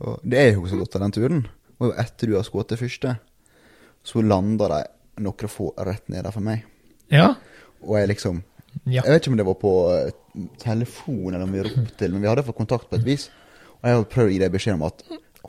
[0.05, 1.45] Og det er jo så godt av den turen.
[1.83, 3.17] Og etter du har skutt det første,
[4.05, 4.81] så landa de
[5.25, 6.65] noen få rett nede for meg.
[7.13, 7.35] Ja.
[7.85, 8.41] Og jeg liksom
[8.85, 9.03] ja.
[9.03, 12.25] Jeg vet ikke om det var på eh, telefon eller om vi ropte til, men
[12.25, 13.29] vi hadde fått kontakt på et vis.
[13.81, 15.05] Og jeg hadde prøvd å gi deg beskjed om at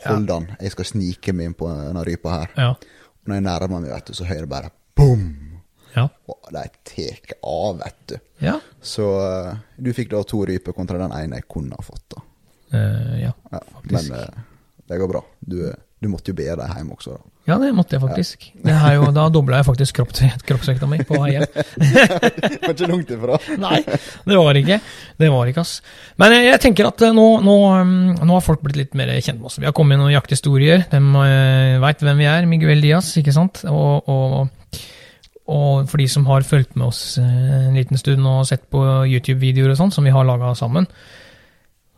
[0.06, 2.56] hold an, jeg skal snike meg inn på denne rypa her.
[2.60, 2.70] Ja.
[2.76, 5.26] Og når jeg nærmer meg, vet du, så hører jeg bare boom!
[5.96, 6.10] Ja.
[6.28, 8.16] Og de tar av, vet du.
[8.44, 8.58] ja.
[8.84, 12.04] Så eh, du fikk da to ryper kontra den ene jeg kunne ha fått.
[12.16, 12.24] da.
[12.76, 13.32] Uh, ja.
[13.52, 14.12] Ja, Faktisk.
[14.12, 14.44] men
[14.90, 15.22] det går bra.
[15.40, 15.60] Du,
[16.00, 17.32] du måtte jo be deg hjem også, da.
[17.46, 18.48] Ja, det måtte jeg faktisk.
[18.66, 20.14] Det er jo, da dobla jeg faktisk kropp,
[20.50, 21.43] kroppsvekta mi på vei hjem.
[21.46, 23.38] Det var ikke langt ifra.
[23.68, 24.80] Nei, det var ikke.
[25.22, 25.76] Det var ikke, ass.
[26.22, 29.14] Men jeg, jeg tenker at eh, nå, nå, um, nå har folk blitt litt mer
[29.20, 29.60] kjent med oss.
[29.62, 30.88] Vi har kommet med noen jakthistorier.
[30.89, 32.50] De uh, veit hvem vi er.
[32.50, 33.62] Miguel Diaz, ikke sant?
[33.70, 34.82] Og, og,
[35.46, 38.82] og for de som har fulgt med oss eh, en liten stund og sett på
[39.06, 40.89] YouTube-videoer og sånn, som vi har laga sammen,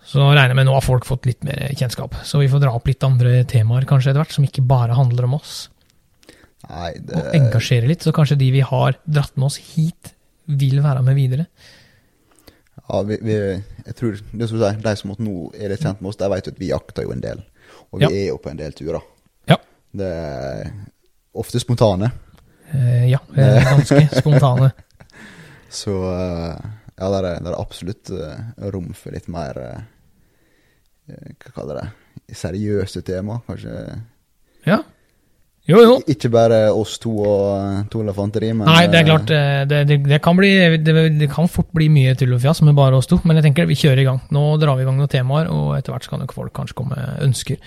[0.08, 2.16] så regner jeg med nå har folk fått litt mer kjennskap.
[2.24, 5.28] Så vi får dra opp litt andre temaer kanskje etter hvert, som ikke bare handler
[5.28, 5.56] om oss.
[6.70, 10.14] Nei, det Og engasjere litt, så kanskje de vi har dratt med oss hit,
[10.48, 11.46] vil være med videre.
[12.88, 13.36] Ja, vi, vi,
[13.84, 16.30] jeg tror det som du sier, De som nå er litt kjent med oss, de
[16.32, 17.44] vet jo at vi jakter jo en del.
[17.92, 18.12] Og vi Ja.
[18.16, 19.04] er jo på en del turer.
[19.52, 19.58] Ja.
[19.92, 20.72] Det er
[21.38, 22.12] ofte spontane.
[22.72, 24.72] Eh, ja, ganske spontane.
[25.84, 26.56] Så eh,
[26.98, 28.40] ja, der er, der er absolutt eh,
[28.72, 29.86] rom for litt mer eh,
[31.08, 31.88] Hva kaller det
[32.36, 33.74] seriøse tema, kanskje.
[34.68, 34.82] Ja.
[35.68, 35.96] Jo, jo.
[36.08, 39.64] Ikke bare oss to og eh, to elefanteri, men Nei, det er eh, klart, eh,
[39.68, 42.96] det, det, det, kan bli, det, kan fort bli mye tull og fjas med bare
[42.96, 44.22] oss to, men jeg tenker vi kjører i gang.
[44.32, 47.26] Nå drar vi i gang noen temaer, og etter hvert kan folk kanskje komme med
[47.28, 47.60] ønsker.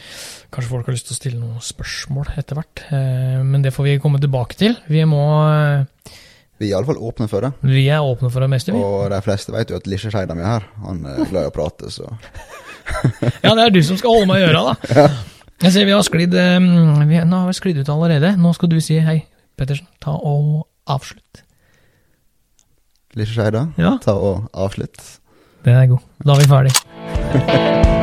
[0.49, 3.91] Kanskje folk har lyst til å stille noen spørsmål etter hvert, eh, men det får
[3.91, 4.81] vi komme tilbake til.
[4.89, 6.17] Vi må eh,
[6.57, 7.53] Vi er iallfall åpne for det.
[7.69, 8.81] Vi er åpne for det meste, vi.
[8.81, 10.73] Og de fleste vet jo at Lisje Skeidam er her.
[10.89, 12.09] Han er glad i å prate, så
[13.45, 15.05] Ja, det er du som skal holde meg i øra, da.
[15.61, 16.59] Jeg ser vi har sklidd eh,
[17.09, 18.35] vi, Nå har vi sklidd ut allerede.
[18.41, 19.19] Nå skal du si hei,
[19.61, 19.89] Pettersen.
[20.01, 21.45] Ta og avslutt.
[23.19, 25.01] Lisje Skeidam, Ja, ta og avslutt.
[25.65, 26.05] den er god.
[26.25, 27.97] Da er vi ferdig.